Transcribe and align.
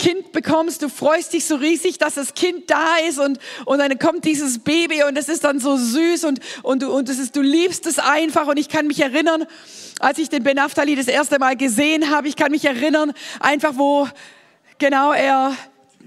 Kind 0.00 0.32
bekommst, 0.32 0.80
du 0.80 0.88
freust 0.88 1.34
dich 1.34 1.44
so 1.44 1.56
riesig, 1.56 1.98
dass 1.98 2.14
das 2.14 2.32
Kind 2.32 2.70
da 2.70 2.96
ist 3.06 3.18
und, 3.18 3.38
und 3.66 3.78
dann 3.78 3.98
kommt 3.98 4.24
dieses 4.24 4.58
Baby 4.58 5.04
und 5.04 5.18
es 5.18 5.28
ist 5.28 5.44
dann 5.44 5.60
so 5.60 5.76
süß 5.76 6.24
und, 6.24 6.40
und, 6.62 6.82
du, 6.82 6.90
und 6.90 7.10
ist, 7.10 7.36
du 7.36 7.42
liebst 7.42 7.84
es 7.84 7.98
einfach 7.98 8.46
und 8.46 8.58
ich 8.58 8.70
kann 8.70 8.86
mich 8.86 9.00
erinnern, 9.00 9.44
als 10.00 10.18
ich 10.18 10.30
den 10.30 10.42
Ben 10.42 10.56
Naftali 10.56 10.96
das 10.96 11.06
erste 11.06 11.38
Mal 11.38 11.54
gesehen 11.54 12.10
habe, 12.10 12.28
ich 12.28 12.36
kann 12.36 12.50
mich 12.50 12.64
erinnern, 12.64 13.12
einfach 13.40 13.72
wo 13.76 14.08
genau 14.78 15.12
er 15.12 15.54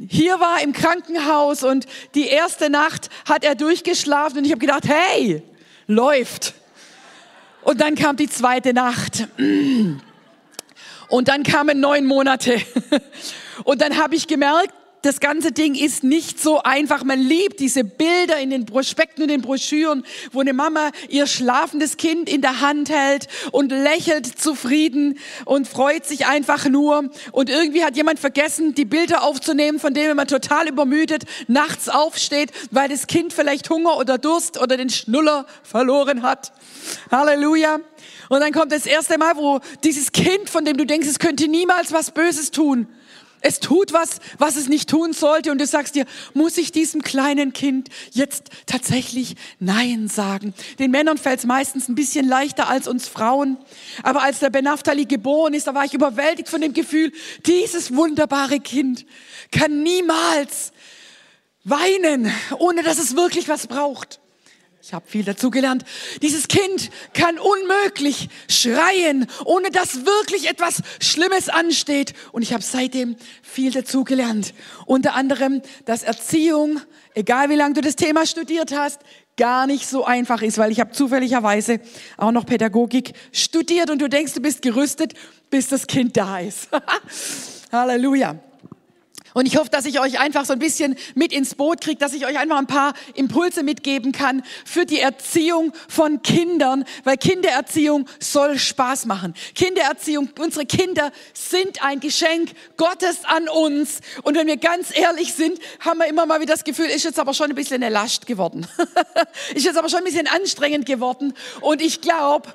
hier 0.10 0.40
war 0.40 0.60
im 0.64 0.74
Krankenhaus 0.74 1.64
und 1.64 1.86
die 2.16 2.26
erste 2.26 2.72
Nacht 2.72 3.12
hat 3.30 3.44
er 3.44 3.54
durchgeschlafen 3.54 4.40
und 4.40 4.46
ich 4.46 4.52
habe 4.52 4.60
gedacht, 4.60 4.86
hey, 4.88 5.44
läuft. 5.86 6.56
Und 7.62 7.80
dann 7.80 7.94
kam 7.94 8.18
die 8.18 8.28
zweite 8.28 8.74
Nacht. 8.74 9.28
Und 11.10 11.28
dann 11.28 11.44
kamen 11.44 11.80
neun 11.80 12.08
Monate. 12.08 12.60
Und 13.64 13.82
dann 13.82 13.98
habe 13.98 14.16
ich 14.16 14.28
gemerkt, 14.28 14.74
das 15.04 15.20
ganze 15.20 15.52
Ding 15.52 15.76
ist 15.76 16.06
nicht 16.06 16.42
so 16.42 16.64
einfach. 16.64 17.04
Man 17.04 17.20
liebt 17.20 17.60
diese 17.60 17.84
Bilder 17.84 18.40
in 18.40 18.50
den 18.50 18.66
Prospekten 18.66 19.24
und 19.24 19.30
den 19.30 19.42
Broschüren, 19.42 20.06
wo 20.32 20.40
eine 20.40 20.54
Mama 20.54 20.92
ihr 21.10 21.28
schlafendes 21.28 21.98
Kind 21.98 22.30
in 22.30 22.42
der 22.42 22.62
Hand 22.62 22.90
hält 22.90 23.28
und 23.52 23.74
lächelt 23.74 24.26
zufrieden 24.26 25.20
und 25.44 25.68
freut 25.68 26.06
sich 26.06 26.26
einfach 26.26 26.70
nur. 26.70 27.10
Und 27.34 27.50
irgendwie 27.50 27.84
hat 27.84 27.98
jemand 27.98 28.20
vergessen, 28.20 28.76
die 28.76 28.86
Bilder 28.86 29.24
aufzunehmen, 29.24 29.78
von 29.78 29.94
denen 29.94 30.16
man 30.16 30.28
total 30.28 30.70
übermüdet 30.70 31.26
nachts 31.48 31.90
aufsteht, 31.90 32.52
weil 32.72 32.88
das 32.88 33.08
Kind 33.08 33.34
vielleicht 33.34 33.70
Hunger 33.70 33.98
oder 33.98 34.18
Durst 34.18 34.58
oder 34.58 34.78
den 34.78 34.90
Schnuller 34.90 35.46
verloren 35.64 36.24
hat. 36.24 36.54
Halleluja. 37.12 37.80
Und 38.30 38.40
dann 38.40 38.54
kommt 38.54 38.72
das 38.72 38.86
erste 38.86 39.18
Mal, 39.18 39.36
wo 39.36 39.60
dieses 39.84 40.14
Kind, 40.14 40.50
von 40.50 40.64
dem 40.64 40.78
du 40.78 40.86
denkst, 40.86 41.10
es 41.10 41.20
könnte 41.20 41.50
niemals 41.50 41.92
was 41.92 42.12
Böses 42.12 42.52
tun, 42.52 42.88
es 43.44 43.60
tut 43.60 43.92
was, 43.92 44.20
was 44.38 44.56
es 44.56 44.70
nicht 44.70 44.90
tun 44.90 45.12
sollte 45.12 45.52
und 45.52 45.60
du 45.60 45.68
sagst 45.68 45.96
dir, 45.96 46.06
muss 46.34 46.58
ich 46.58 46.72
diesem 46.72 47.02
kleinen 47.04 47.52
Kind 47.52 47.90
jetzt 48.12 48.50
tatsächlich 48.66 49.36
Nein 49.60 50.08
sagen? 50.08 50.54
Den 50.80 50.92
Männern 50.92 51.18
fällt 51.18 51.40
es 51.40 51.46
meistens 51.46 51.90
ein 51.90 51.96
bisschen 51.96 52.28
leichter 52.28 52.70
als 52.70 52.88
uns 52.88 53.08
Frauen. 53.08 53.58
Aber 54.02 54.24
als 54.24 54.40
der 54.40 54.50
Benaftali 54.50 55.06
geboren 55.06 55.54
ist, 55.54 55.68
da 55.68 55.76
war 55.76 55.84
ich 55.84 55.94
überwältigt 55.94 56.48
von 56.48 56.62
dem 56.62 56.74
Gefühl, 56.74 57.12
dieses 57.46 57.94
wunderbare 57.94 58.62
Kind 58.62 59.06
kann 59.52 59.84
niemals 59.84 60.72
weinen, 61.66 62.32
ohne 62.60 62.82
dass 62.82 62.98
es 62.98 63.18
wirklich 63.18 63.50
was 63.50 63.68
braucht. 63.68 64.22
Ich 64.86 64.92
habe 64.92 65.08
viel 65.08 65.24
dazu 65.24 65.50
gelernt. 65.50 65.86
Dieses 66.22 66.50
Kind 66.50 66.90
kann 67.14 67.40
unmöglich 67.40 68.28
schreien, 68.50 69.28
ohne 69.46 69.70
dass 69.72 70.06
wirklich 70.06 70.50
etwas 70.50 70.82
Schlimmes 71.00 71.48
ansteht. 71.48 72.14
Und 72.34 72.42
ich 72.42 72.52
habe 72.52 72.64
seitdem 72.64 73.16
viel 73.42 73.72
dazu 73.72 74.04
gelernt. 74.04 74.54
Unter 74.86 75.14
anderem, 75.14 75.62
dass 75.86 76.04
Erziehung, 76.04 76.82
egal 77.16 77.50
wie 77.50 77.56
lange 77.56 77.76
du 77.76 77.82
das 77.82 77.96
Thema 77.96 78.26
studiert 78.26 78.76
hast, 78.76 79.00
gar 79.38 79.68
nicht 79.68 79.88
so 79.88 80.04
einfach 80.04 80.42
ist, 80.42 80.58
weil 80.58 80.74
ich 80.74 80.82
habe 80.82 80.92
zufälligerweise 80.92 81.80
auch 82.18 82.32
noch 82.32 82.46
Pädagogik 82.46 83.14
studiert 83.32 83.90
und 83.90 84.02
du 84.02 84.10
denkst, 84.10 84.34
du 84.34 84.42
bist 84.42 84.62
gerüstet, 84.62 85.14
bis 85.50 85.70
das 85.70 85.88
Kind 85.88 86.18
da 86.18 86.40
ist. 86.40 86.68
Halleluja. 87.72 88.38
Und 89.34 89.48
ich 89.48 89.58
hoffe, 89.58 89.70
dass 89.70 89.86
ich 89.86 90.00
euch 90.00 90.20
einfach 90.20 90.46
so 90.46 90.54
ein 90.54 90.60
bisschen 90.60 90.96
mit 91.16 91.34
ins 91.34 91.56
Boot 91.56 91.82
kriege, 91.82 91.98
dass 91.98 92.14
ich 92.14 92.26
euch 92.26 92.38
einfach 92.38 92.58
ein 92.58 92.68
paar 92.68 92.94
Impulse 93.16 93.64
mitgeben 93.64 94.12
kann 94.12 94.44
für 94.66 94.86
die 94.86 95.00
Erziehung 95.00 95.74
von 95.88 96.22
Kindern, 96.22 96.86
weil 97.04 97.18
Kindererziehung 97.18 98.08
soll 98.20 98.58
Spaß 98.58 99.06
machen. 99.06 99.34
Kindererziehung, 99.56 100.30
unsere 100.40 100.66
Kinder 100.66 101.12
sind 101.34 101.84
ein 101.84 102.00
Geschenk 102.00 102.52
Gottes 102.78 103.26
an 103.26 103.50
uns. 103.50 104.02
Und 104.24 104.36
wenn 104.36 104.48
wir 104.48 104.58
ganz 104.58 104.96
ehrlich 104.96 105.34
sind, 105.34 105.60
haben 105.80 106.00
wir 106.00 106.08
immer 106.08 106.26
mal 106.26 106.40
wieder 106.40 106.54
das 106.54 106.64
Gefühl, 106.64 106.86
ist 106.86 107.04
jetzt 107.04 107.20
aber 107.20 107.34
schon 107.34 107.50
ein 107.50 107.56
bisschen 107.56 107.82
eine 107.84 107.94
Last 107.94 108.26
geworden. 108.26 108.68
ist 109.56 109.66
jetzt 109.66 109.78
aber 109.78 109.90
schon 109.90 110.00
ein 110.00 110.06
bisschen 110.06 110.28
anstrengend 110.28 110.86
geworden. 110.86 111.34
Und 111.62 111.82
ich 111.82 112.02
glaube, 112.02 112.54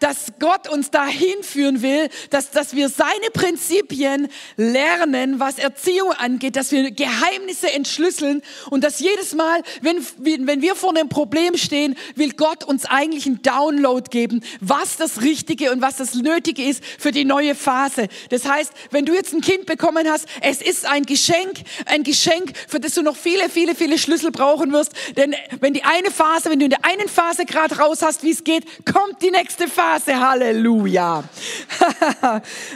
dass 0.00 0.32
Gott 0.40 0.68
uns 0.68 0.90
dahin 0.90 1.42
führen 1.42 1.82
will, 1.82 2.08
dass, 2.30 2.50
dass 2.50 2.74
wir 2.74 2.88
seine 2.88 3.30
Prinzipien 3.32 4.28
lernen, 4.56 5.38
was 5.38 5.58
Erziehung 5.58 6.12
angeht, 6.12 6.56
dass 6.56 6.72
wir 6.72 6.90
Geheimnisse 6.90 7.70
entschlüsseln 7.72 8.42
und 8.70 8.82
dass 8.82 8.98
jedes 8.98 9.34
Mal, 9.34 9.62
wenn, 9.82 10.04
wenn 10.46 10.62
wir 10.62 10.74
vor 10.74 10.90
einem 10.90 11.08
Problem 11.08 11.56
stehen, 11.56 11.96
will 12.16 12.32
Gott 12.32 12.64
uns 12.64 12.86
eigentlich 12.86 13.26
einen 13.26 13.42
Download 13.42 14.08
geben, 14.10 14.42
was 14.60 14.96
das 14.96 15.20
Richtige 15.20 15.70
und 15.70 15.82
was 15.82 15.96
das 15.96 16.14
Nötige 16.14 16.64
ist 16.64 16.82
für 16.98 17.12
die 17.12 17.24
neue 17.24 17.54
Phase. 17.54 18.08
Das 18.30 18.46
heißt, 18.46 18.72
wenn 18.90 19.04
du 19.04 19.14
jetzt 19.14 19.34
ein 19.34 19.42
Kind 19.42 19.66
bekommen 19.66 20.08
hast, 20.08 20.26
es 20.40 20.62
ist 20.62 20.86
ein 20.86 21.04
Geschenk, 21.04 21.58
ein 21.84 22.02
Geschenk, 22.02 22.52
für 22.68 22.80
das 22.80 22.94
du 22.94 23.02
noch 23.02 23.16
viele, 23.16 23.50
viele, 23.50 23.74
viele 23.74 23.98
Schlüssel 23.98 24.30
brauchen 24.30 24.72
wirst. 24.72 24.92
Denn 25.16 25.34
wenn 25.60 25.74
die 25.74 25.84
eine 25.84 26.10
Phase, 26.10 26.50
wenn 26.50 26.58
du 26.58 26.64
in 26.64 26.70
der 26.70 26.84
einen 26.84 27.08
Phase 27.08 27.44
gerade 27.44 27.78
raus 27.78 28.00
hast, 28.02 28.22
wie 28.22 28.30
es 28.30 28.44
geht, 28.44 28.64
kommt 28.90 29.20
die 29.22 29.30
nächste 29.30 29.68
Phase. 29.68 29.89
Straße, 29.90 30.20
Halleluja. 30.20 31.24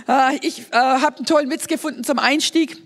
Äh, 0.09 0.37
ich 0.43 0.61
äh, 0.73 0.75
habe 0.75 1.19
einen 1.19 1.27
tollen 1.27 1.49
Witz 1.49 1.69
gefunden 1.69 2.03
zum 2.03 2.19
Einstieg. 2.19 2.77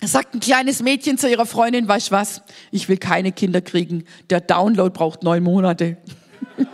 Sagt 0.00 0.34
ein 0.34 0.40
kleines 0.40 0.82
Mädchen 0.82 1.16
zu 1.16 1.30
ihrer 1.30 1.46
Freundin, 1.46 1.86
weißt 1.86 2.10
was, 2.10 2.42
ich 2.72 2.88
will 2.88 2.96
keine 2.96 3.30
Kinder 3.30 3.60
kriegen. 3.60 4.04
Der 4.30 4.40
Download 4.40 4.90
braucht 4.90 5.22
neun 5.22 5.44
Monate. 5.44 5.98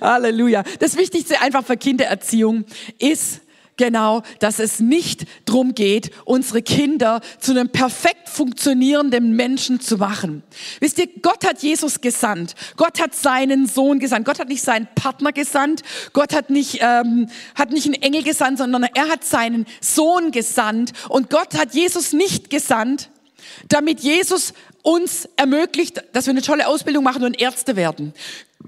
Halleluja. 0.00 0.62
Das 0.78 0.96
Wichtigste 0.96 1.40
einfach 1.40 1.64
für 1.64 1.76
Kindererziehung 1.76 2.66
ist, 3.00 3.40
genau, 3.76 4.22
dass 4.38 4.58
es 4.58 4.80
nicht 4.80 5.26
drum 5.44 5.74
geht, 5.74 6.10
unsere 6.24 6.62
Kinder 6.62 7.20
zu 7.38 7.52
einem 7.52 7.68
perfekt 7.68 8.28
funktionierenden 8.28 9.32
Menschen 9.32 9.80
zu 9.80 9.98
machen. 9.98 10.42
Wisst 10.80 10.98
ihr, 10.98 11.08
Gott 11.22 11.46
hat 11.46 11.62
Jesus 11.62 12.00
gesandt. 12.00 12.54
Gott 12.76 13.00
hat 13.00 13.14
seinen 13.14 13.66
Sohn 13.66 13.98
gesandt. 13.98 14.26
Gott 14.26 14.38
hat 14.38 14.48
nicht 14.48 14.62
seinen 14.62 14.88
Partner 14.94 15.32
gesandt. 15.32 15.82
Gott 16.12 16.34
hat 16.34 16.50
nicht, 16.50 16.78
ähm, 16.80 17.28
hat 17.54 17.70
nicht 17.70 17.86
einen 17.86 18.02
Engel 18.02 18.22
gesandt, 18.22 18.58
sondern 18.58 18.84
er 18.84 19.08
hat 19.08 19.24
seinen 19.24 19.66
Sohn 19.80 20.30
gesandt. 20.30 20.92
Und 21.08 21.30
Gott 21.30 21.58
hat 21.58 21.74
Jesus 21.74 22.12
nicht 22.12 22.50
gesandt, 22.50 23.10
damit 23.68 24.00
Jesus 24.00 24.52
uns 24.82 25.28
ermöglicht, 25.36 26.02
dass 26.12 26.26
wir 26.26 26.30
eine 26.30 26.42
tolle 26.42 26.66
Ausbildung 26.68 27.02
machen 27.02 27.24
und 27.24 27.40
Ärzte 27.40 27.74
werden. 27.74 28.12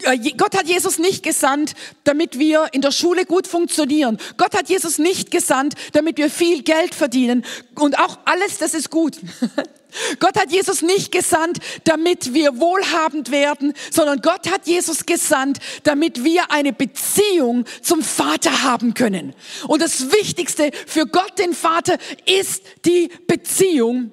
Äh, 0.02 0.18
Gott 0.36 0.56
hat 0.56 0.66
Jesus 0.66 0.98
nicht 0.98 1.22
gesandt, 1.22 1.74
damit 2.04 2.38
wir 2.38 2.68
in 2.72 2.82
der 2.82 2.92
Schule 2.92 3.24
gut 3.24 3.46
funktionieren. 3.46 4.18
Gott 4.36 4.56
hat 4.56 4.68
Jesus 4.68 4.98
nicht 4.98 5.30
gesandt, 5.30 5.74
damit 5.92 6.18
wir 6.18 6.30
viel 6.30 6.62
Geld 6.62 6.94
verdienen. 6.94 7.44
Und 7.74 7.98
auch 7.98 8.18
alles, 8.24 8.58
das 8.58 8.74
ist 8.74 8.90
gut. 8.90 9.18
Gott 10.20 10.38
hat 10.38 10.52
Jesus 10.52 10.82
nicht 10.82 11.12
gesandt, 11.12 11.58
damit 11.84 12.34
wir 12.34 12.60
wohlhabend 12.60 13.30
werden, 13.30 13.72
sondern 13.90 14.20
Gott 14.20 14.50
hat 14.50 14.66
Jesus 14.66 15.06
gesandt, 15.06 15.58
damit 15.84 16.24
wir 16.24 16.50
eine 16.50 16.72
Beziehung 16.72 17.64
zum 17.82 18.02
Vater 18.02 18.62
haben 18.62 18.94
können. 18.94 19.34
Und 19.66 19.80
das 19.80 20.12
Wichtigste 20.12 20.70
für 20.86 21.06
Gott, 21.06 21.38
den 21.38 21.54
Vater, 21.54 21.96
ist 22.26 22.62
die 22.84 23.10
Beziehung 23.26 24.12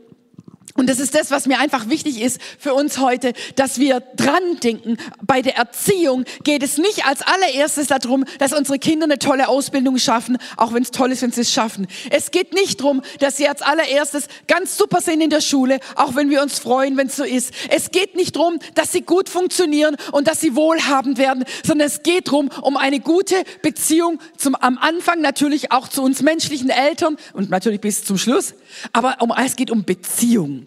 und 0.78 0.90
das 0.90 1.00
ist 1.00 1.16
das, 1.16 1.31
was 1.31 1.46
mir 1.46 1.58
einfach 1.59 1.88
wichtig 1.88 2.22
ist 2.22 2.40
für 2.59 2.74
uns 2.74 3.00
heute, 3.00 3.31
dass 3.56 3.80
wir 3.80 4.02
dran 4.18 4.59
denken. 4.62 4.97
Bei 5.22 5.41
der 5.41 5.56
Erziehung 5.56 6.25
geht 6.44 6.63
es 6.63 6.78
nicht 6.78 7.06
als 7.06 7.22
allererstes 7.22 7.88
darum, 7.88 8.25
dass 8.40 8.52
unsere 8.52 8.78
Kinder 8.78 9.06
eine 9.06 9.18
tolle 9.18 9.47
Ausbildung 9.47 9.97
schaffen, 9.97 10.38
auch 10.58 10.74
wenn 10.74 10.84
es 10.84 10.91
toll 10.91 11.13
ist, 11.13 11.22
wenn 11.22 11.31
sie 11.31 11.41
es 11.41 11.53
schaffen. 11.53 11.88
Es 12.09 12.30
geht 12.31 12.53
nicht 12.53 12.81
darum, 12.81 13.02
dass 13.19 13.38
sie 13.38 13.47
als 13.47 13.62
allererstes 13.62 14.28
ganz 14.47 14.75
super 14.75 15.00
sind 15.00 15.22
in 15.22 15.30
der 15.30 15.39
Schule, 15.39 15.80
auch 15.95 16.16
wenn 16.16 16.30
wir 16.30 16.42
uns 16.42 16.60
freuen, 16.60 16.98
wenn 16.98 17.07
es 17.07 17.16
so 17.16 17.24
ist. 17.24 17.54
Es 17.69 17.92
geht 17.92 18.18
nicht 18.18 18.36
darum, 18.36 18.60
dass 18.74 18.92
sie 18.92 19.01
gut 19.01 19.30
funktionieren 19.30 19.95
und 20.12 20.28
dass 20.28 20.42
sie 20.42 20.57
wohlhabend 20.57 21.18
werden, 21.18 21.45
sondern 21.66 21.88
es 21.88 22.04
geht 22.04 22.28
darum, 22.28 22.50
um 22.62 22.75
eine 22.75 23.00
gute 23.00 23.36
Beziehung 23.62 24.19
zum, 24.36 24.56
am 24.56 24.78
Anfang 24.78 25.21
natürlich 25.21 25.71
auch 25.71 25.88
zu 25.88 26.01
uns 26.01 26.21
menschlichen 26.21 26.69
Eltern 26.69 27.16
und 27.31 27.50
natürlich 27.50 27.80
bis 27.80 28.04
zum 28.04 28.18
Schluss. 28.18 28.56
Aber 28.92 29.21
um, 29.21 29.33
es 29.38 29.56
geht 29.56 29.71
um 29.71 29.86
Beziehung. 29.86 30.64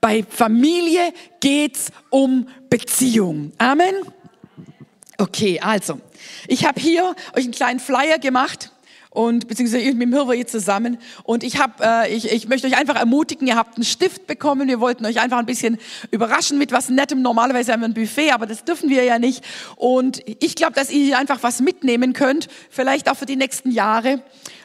Bei 0.00 0.24
Familie 0.28 1.12
geht's 1.40 1.92
um 2.10 2.48
Beziehung. 2.68 3.52
Amen. 3.58 3.94
Okay, 5.18 5.60
also, 5.60 6.00
ich 6.48 6.64
habe 6.64 6.80
hier 6.80 7.14
euch 7.34 7.44
einen 7.44 7.52
kleinen 7.52 7.78
Flyer 7.78 8.18
gemacht 8.18 8.72
und 9.12 9.46
beziehungsweise 9.46 9.92
mit 9.92 10.12
dem 10.12 10.32
jetzt 10.32 10.52
zusammen. 10.52 10.98
Und 11.22 11.44
ich 11.44 11.58
habe, 11.58 11.74
äh, 11.84 12.14
ich, 12.14 12.32
ich 12.32 12.48
möchte 12.48 12.66
euch 12.66 12.76
einfach 12.76 12.96
ermutigen, 12.96 13.46
ihr 13.46 13.56
habt 13.56 13.76
einen 13.76 13.84
Stift 13.84 14.26
bekommen, 14.26 14.68
wir 14.68 14.80
wollten 14.80 15.04
euch 15.04 15.20
einfach 15.20 15.38
ein 15.38 15.46
bisschen 15.46 15.78
überraschen 16.10 16.58
mit 16.58 16.72
was 16.72 16.88
Nettem. 16.88 17.20
Normalerweise 17.20 17.72
haben 17.72 17.80
wir 17.80 17.88
ein 17.88 17.94
Buffet, 17.94 18.32
aber 18.32 18.46
das 18.46 18.64
dürfen 18.64 18.88
wir 18.88 19.04
ja 19.04 19.18
nicht. 19.18 19.44
Und 19.76 20.22
ich 20.26 20.54
glaube, 20.54 20.72
dass 20.72 20.90
ihr 20.90 21.04
hier 21.04 21.18
einfach 21.18 21.42
was 21.42 21.60
mitnehmen 21.60 22.14
könnt, 22.14 22.48
vielleicht 22.70 23.10
auch 23.10 23.16
für 23.16 23.26
die 23.26 23.36
nächsten 23.36 23.70
Jahre. 23.70 24.22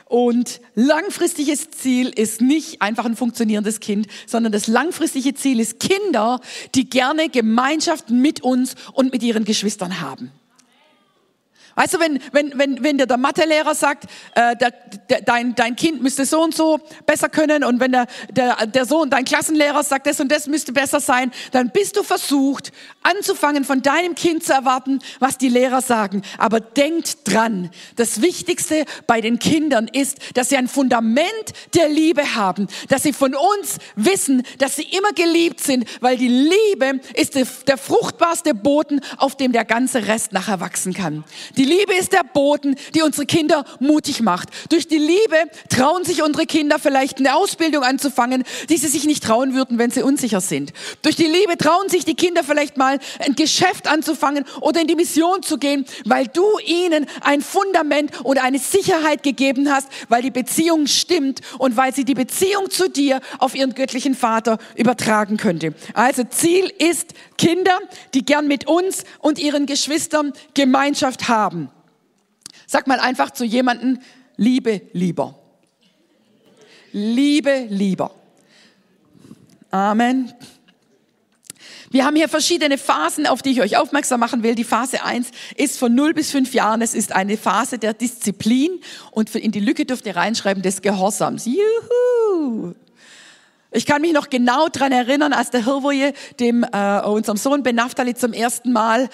Und 0.10 0.62
langfristiges 0.76 1.70
Ziel 1.72 2.10
ist 2.10 2.40
nicht 2.40 2.82
einfach 2.82 3.06
ein 3.06 3.18
funktionierendes 3.18 3.82
Kind, 3.82 4.08
sondern 4.26 4.54
das 4.54 4.68
langfristige 4.68 5.34
Ziel 5.34 5.60
ist 5.60 5.80
Kinder, 5.80 6.40
die 6.76 6.90
gerne 6.90 7.30
Gemeinschaft 7.30 8.10
mit 8.10 8.42
uns 8.42 8.76
und 8.94 9.12
mit 9.12 9.22
ihren 9.22 9.44
Geschwistern 9.44 10.00
haben. 10.00 10.32
Weißt 11.78 11.94
du, 11.94 12.00
wenn, 12.00 12.20
wenn, 12.32 12.58
wenn, 12.58 12.84
wenn 12.84 12.98
dir 12.98 13.06
der 13.06 13.18
Mathelehrer 13.18 13.76
sagt, 13.76 14.06
äh, 14.34 14.56
der, 14.56 14.72
der, 15.12 15.22
dein, 15.22 15.54
dein 15.54 15.76
Kind 15.76 16.02
müsste 16.02 16.26
so 16.26 16.42
und 16.42 16.56
so 16.56 16.80
besser 17.06 17.30
können 17.30 17.64
und 17.64 17.80
wenn 17.80 17.92
der, 17.92 18.08
der, 18.32 18.66
der 18.66 18.86
Sohn, 18.86 19.12
dein 19.12 19.26
Klassenlehrer 19.26 19.84
sagt, 19.84 20.08
das 20.08 20.20
und 20.20 20.32
das 20.32 20.48
müsste 20.48 20.74
besser 20.74 21.00
sein, 21.00 21.32
dann 21.52 21.70
bist 21.70 21.96
du 21.96 22.02
versucht, 22.02 22.72
anzufangen 23.04 23.64
von 23.64 23.84
deinem 23.84 24.16
Kind 24.16 24.44
zu 24.44 24.54
erwarten, 24.54 24.98
was 25.20 25.38
die 25.38 25.50
Lehrer 25.50 25.84
sagen. 25.84 26.24
Aber 26.40 26.60
denkt 26.62 27.20
dran, 27.26 27.70
das 27.96 28.24
Wichtigste 28.24 28.86
bei 29.06 29.22
den 29.22 29.38
Kindern 29.38 29.88
ist, 29.88 30.18
dass 30.34 30.50
sie 30.50 30.58
ein 30.58 30.68
Fundament 30.68 31.28
der 31.76 31.90
Liebe 31.90 32.34
haben, 32.34 32.68
dass 32.90 33.04
sie 33.04 33.14
von 33.14 33.36
uns 33.36 33.78
wissen, 33.96 34.42
dass 34.58 34.78
sie 34.78 34.88
immer 34.98 35.12
geliebt 35.14 35.60
sind, 35.60 35.88
weil 36.02 36.18
die 36.18 36.28
Liebe 36.28 37.02
ist 37.14 37.36
der 37.36 37.78
fruchtbarste 37.78 38.56
Boden, 38.56 39.00
auf 39.18 39.38
dem 39.38 39.52
der 39.52 39.64
ganze 39.64 40.08
Rest 40.08 40.34
nachher 40.34 40.60
wachsen 40.60 40.96
kann. 40.96 41.24
Die 41.56 41.67
Liebe 41.68 41.94
ist 41.94 42.14
der 42.14 42.24
Boden, 42.24 42.76
die 42.96 43.02
unsere 43.02 43.26
Kinder 43.26 43.66
mutig 43.80 44.22
macht. 44.22 44.50
Durch 44.70 44.88
die 44.88 44.98
Liebe 44.98 45.52
trauen 45.70 46.04
sich 46.04 46.24
unsere 46.24 46.46
Kinder 46.46 46.80
vielleicht 46.80 47.20
eine 47.20 47.36
Ausbildung 47.36 47.84
anzufangen, 47.84 48.44
die 48.70 48.78
sie 48.78 48.88
sich 48.88 49.06
nicht 49.06 49.24
trauen 49.24 49.54
würden, 49.54 49.78
wenn 49.78 49.92
sie 49.92 50.02
unsicher 50.02 50.42
sind. 50.42 50.74
Durch 51.02 51.16
die 51.16 51.26
Liebe 51.26 51.58
trauen 51.58 51.90
sich 51.90 52.06
die 52.06 52.16
Kinder 52.16 52.44
vielleicht 52.44 52.78
mal 52.78 53.00
ein 53.20 53.36
Geschäft 53.36 53.88
anzufangen 53.88 54.46
oder 54.62 54.82
in 54.82 54.88
die 54.88 54.96
Mission 54.96 55.44
zu 55.44 55.58
gehen, 55.58 55.86
weil 56.06 56.28
du 56.28 56.46
ihnen 56.66 57.06
ein 57.22 57.42
Fundament 57.42 58.12
und 58.24 58.42
eine 58.42 58.60
Sicherheit 58.60 59.24
gegeben 59.24 59.72
hast, 59.72 59.90
weil 60.10 60.22
die 60.22 60.32
Beziehung 60.32 60.88
stimmt 60.88 61.42
und 61.60 61.76
weil 61.76 61.94
sie 61.94 62.06
die 62.06 62.14
Beziehung 62.14 62.70
zu 62.70 62.90
dir 62.90 63.20
auf 63.40 63.56
ihren 63.56 63.76
göttlichen 63.76 64.16
Vater 64.16 64.58
übertragen 64.76 65.38
könnte. 65.38 65.74
Also 65.94 66.24
Ziel 66.24 66.72
ist 66.80 67.14
Kinder, 67.38 67.80
die 68.14 68.26
gern 68.26 68.48
mit 68.48 68.68
uns 68.68 69.04
und 69.20 69.40
ihren 69.40 69.66
Geschwistern 69.66 70.34
Gemeinschaft 70.54 71.30
haben. 71.30 71.70
Sag 72.66 72.88
mal 72.88 73.00
einfach 73.00 73.32
zu 73.32 73.46
jemanden, 73.46 74.00
Liebe 74.38 74.82
lieber. 74.94 75.38
Liebe 76.92 77.66
lieber. 77.70 78.12
Amen. 79.72 80.32
Wir 81.90 82.06
haben 82.06 82.16
hier 82.16 82.30
verschiedene 82.30 82.78
Phasen, 82.78 83.26
auf 83.26 83.42
die 83.42 83.52
ich 83.52 83.62
euch 83.62 83.78
aufmerksam 83.78 84.20
machen 84.20 84.44
will. 84.44 84.56
Die 84.56 84.64
Phase 84.64 85.04
1 85.04 85.32
ist 85.56 85.80
von 85.80 85.96
0 85.96 86.14
bis 86.14 86.32
5 86.32 86.54
Jahren. 86.54 86.82
Es 86.82 86.94
ist 86.94 87.14
eine 87.14 87.38
Phase 87.38 87.80
der 87.80 87.94
Disziplin 87.94 88.80
und 89.12 89.34
in 89.36 89.52
die 89.52 89.60
Lücke 89.60 89.86
dürft 89.86 90.06
ihr 90.06 90.16
reinschreiben 90.16 90.62
des 90.62 90.82
Gehorsams. 90.82 91.46
Juhu! 91.46 92.76
Ich 93.78 93.86
kann 93.86 94.02
mich 94.02 94.12
noch 94.12 94.32
genau 94.32 94.70
dran 94.70 94.92
erinnern, 94.92 95.34
als 95.34 95.52
der 95.52 95.64
Hirwoje 95.64 96.14
dem 96.40 96.64
äh, 96.64 97.00
unserem 97.02 97.38
Sohn 97.38 97.62
Benaftali 97.62 98.16
zum 98.16 98.34
ersten 98.34 98.72
Mal 98.72 99.08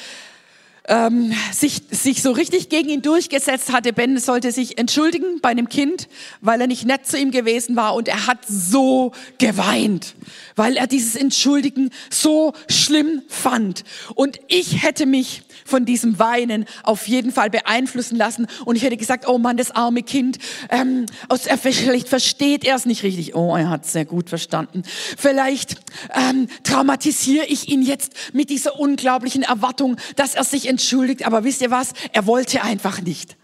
ähm, 0.87 1.33
sich, 1.51 1.83
sich 1.91 2.21
so 2.21 2.31
richtig 2.31 2.69
gegen 2.69 2.89
ihn 2.89 3.01
durchgesetzt 3.01 3.71
hatte. 3.71 3.93
Ben 3.93 4.17
sollte 4.17 4.51
sich 4.51 4.77
entschuldigen 4.77 5.39
bei 5.41 5.49
einem 5.49 5.69
Kind, 5.69 6.07
weil 6.41 6.59
er 6.59 6.67
nicht 6.67 6.85
nett 6.85 7.05
zu 7.05 7.17
ihm 7.17 7.31
gewesen 7.31 7.75
war 7.75 7.95
und 7.95 8.07
er 8.07 8.27
hat 8.27 8.39
so 8.47 9.13
geweint, 9.37 10.15
weil 10.55 10.75
er 10.75 10.87
dieses 10.87 11.15
Entschuldigen 11.15 11.89
so 12.09 12.53
schlimm 12.69 13.21
fand. 13.27 13.83
Und 14.15 14.39
ich 14.47 14.83
hätte 14.83 15.05
mich 15.05 15.43
von 15.65 15.85
diesem 15.85 16.19
Weinen 16.19 16.65
auf 16.83 17.07
jeden 17.07 17.31
Fall 17.31 17.49
beeinflussen 17.49 18.17
lassen 18.17 18.47
und 18.65 18.75
ich 18.75 18.83
hätte 18.83 18.97
gesagt, 18.97 19.27
oh 19.27 19.37
Mann, 19.37 19.55
das 19.55 19.71
arme 19.71 20.03
Kind, 20.03 20.37
ähm, 20.69 21.05
aus, 21.29 21.47
vielleicht 21.61 22.09
versteht 22.09 22.65
er 22.65 22.75
es 22.75 22.85
nicht 22.85 23.03
richtig. 23.03 23.35
Oh, 23.35 23.55
er 23.55 23.69
hat 23.69 23.85
es 23.85 23.93
sehr 23.93 24.05
gut 24.05 24.29
verstanden. 24.29 24.83
Vielleicht 25.17 25.75
ähm, 26.13 26.47
traumatisiere 26.63 27.45
ich 27.45 27.69
ihn 27.69 27.81
jetzt 27.81 28.13
mit 28.33 28.49
dieser 28.49 28.79
unglaublichen 28.79 29.43
Erwartung, 29.43 29.97
dass 30.15 30.35
er 30.35 30.43
sich 30.43 30.67
entschuldigt. 30.73 31.25
Aber 31.25 31.43
wisst 31.43 31.61
ihr 31.61 31.71
was? 31.71 31.93
Er 32.11 32.27
wollte 32.27 32.63
einfach 32.63 33.01
nicht. 33.01 33.37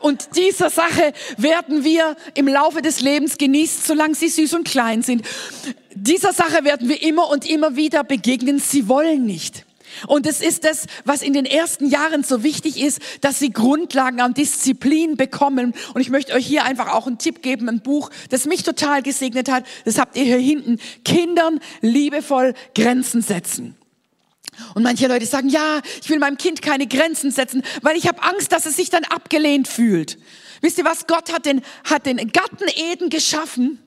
Und 0.00 0.36
dieser 0.36 0.70
Sache 0.70 1.12
werden 1.36 1.82
wir 1.82 2.16
im 2.34 2.46
Laufe 2.46 2.82
des 2.82 3.00
Lebens 3.00 3.38
genießen, 3.38 3.82
solange 3.84 4.14
sie 4.14 4.28
süß 4.28 4.54
und 4.54 4.68
klein 4.68 5.02
sind. 5.02 5.22
Dieser 5.94 6.32
Sache 6.32 6.64
werden 6.64 6.88
wir 6.88 7.02
immer 7.02 7.30
und 7.30 7.48
immer 7.48 7.76
wieder 7.76 8.04
begegnen. 8.04 8.58
Sie 8.58 8.88
wollen 8.88 9.24
nicht. 9.24 9.64
Und 10.06 10.26
es 10.26 10.40
ist 10.40 10.64
das, 10.64 10.86
was 11.04 11.22
in 11.22 11.32
den 11.32 11.46
ersten 11.46 11.88
Jahren 11.88 12.22
so 12.22 12.42
wichtig 12.42 12.80
ist, 12.80 13.00
dass 13.22 13.38
sie 13.38 13.50
Grundlagen 13.50 14.20
an 14.20 14.34
Disziplin 14.34 15.16
bekommen. 15.16 15.74
Und 15.94 16.00
ich 16.00 16.10
möchte 16.10 16.34
euch 16.34 16.46
hier 16.46 16.64
einfach 16.64 16.92
auch 16.92 17.06
einen 17.06 17.18
Tipp 17.18 17.42
geben, 17.42 17.68
ein 17.68 17.80
Buch, 17.80 18.10
das 18.28 18.44
mich 18.44 18.62
total 18.62 19.02
gesegnet 19.02 19.50
hat. 19.50 19.64
Das 19.84 19.98
habt 19.98 20.16
ihr 20.16 20.24
hier 20.24 20.38
hinten. 20.38 20.78
Kindern 21.04 21.60
liebevoll 21.80 22.54
Grenzen 22.74 23.22
setzen. 23.22 23.76
Und 24.74 24.82
manche 24.82 25.06
Leute 25.06 25.26
sagen, 25.26 25.48
ja, 25.48 25.80
ich 26.02 26.08
will 26.10 26.18
meinem 26.18 26.38
Kind 26.38 26.62
keine 26.62 26.86
Grenzen 26.86 27.30
setzen, 27.30 27.62
weil 27.82 27.96
ich 27.96 28.06
habe 28.06 28.22
Angst, 28.22 28.52
dass 28.52 28.66
es 28.66 28.76
sich 28.76 28.90
dann 28.90 29.04
abgelehnt 29.04 29.68
fühlt. 29.68 30.18
Wisst 30.60 30.78
ihr 30.78 30.84
was? 30.84 31.06
Gott 31.06 31.32
hat 31.32 31.46
den, 31.46 31.62
hat 31.84 32.06
den 32.06 32.16
Garten 32.32 32.66
Eden 32.74 33.10
geschaffen, 33.10 33.78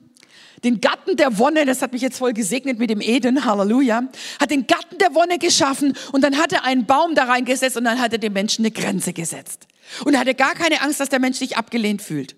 den 0.64 0.80
Garten 0.80 1.16
der 1.16 1.38
Wonne, 1.38 1.66
das 1.66 1.82
hat 1.82 1.92
mich 1.92 2.02
jetzt 2.02 2.18
voll 2.18 2.32
gesegnet 2.32 2.78
mit 2.78 2.88
dem 2.88 3.00
Eden, 3.00 3.44
Halleluja, 3.44 4.04
hat 4.40 4.50
den 4.50 4.66
Garten 4.66 4.98
der 4.98 5.14
Wonne 5.14 5.38
geschaffen 5.38 5.96
und 6.12 6.22
dann 6.22 6.38
hat 6.38 6.52
er 6.52 6.64
einen 6.64 6.86
Baum 6.86 7.14
da 7.14 7.24
reingesetzt 7.24 7.76
und 7.76 7.84
dann 7.84 8.00
hat 8.00 8.12
er 8.12 8.18
dem 8.18 8.32
Menschen 8.32 8.64
eine 8.64 8.70
Grenze 8.70 9.12
gesetzt. 9.12 9.66
Und 10.04 10.14
er 10.14 10.20
hatte 10.20 10.34
gar 10.34 10.54
keine 10.54 10.80
Angst, 10.80 11.00
dass 11.00 11.08
der 11.08 11.18
Mensch 11.18 11.38
sich 11.38 11.56
abgelehnt 11.56 12.00
fühlt. 12.00 12.36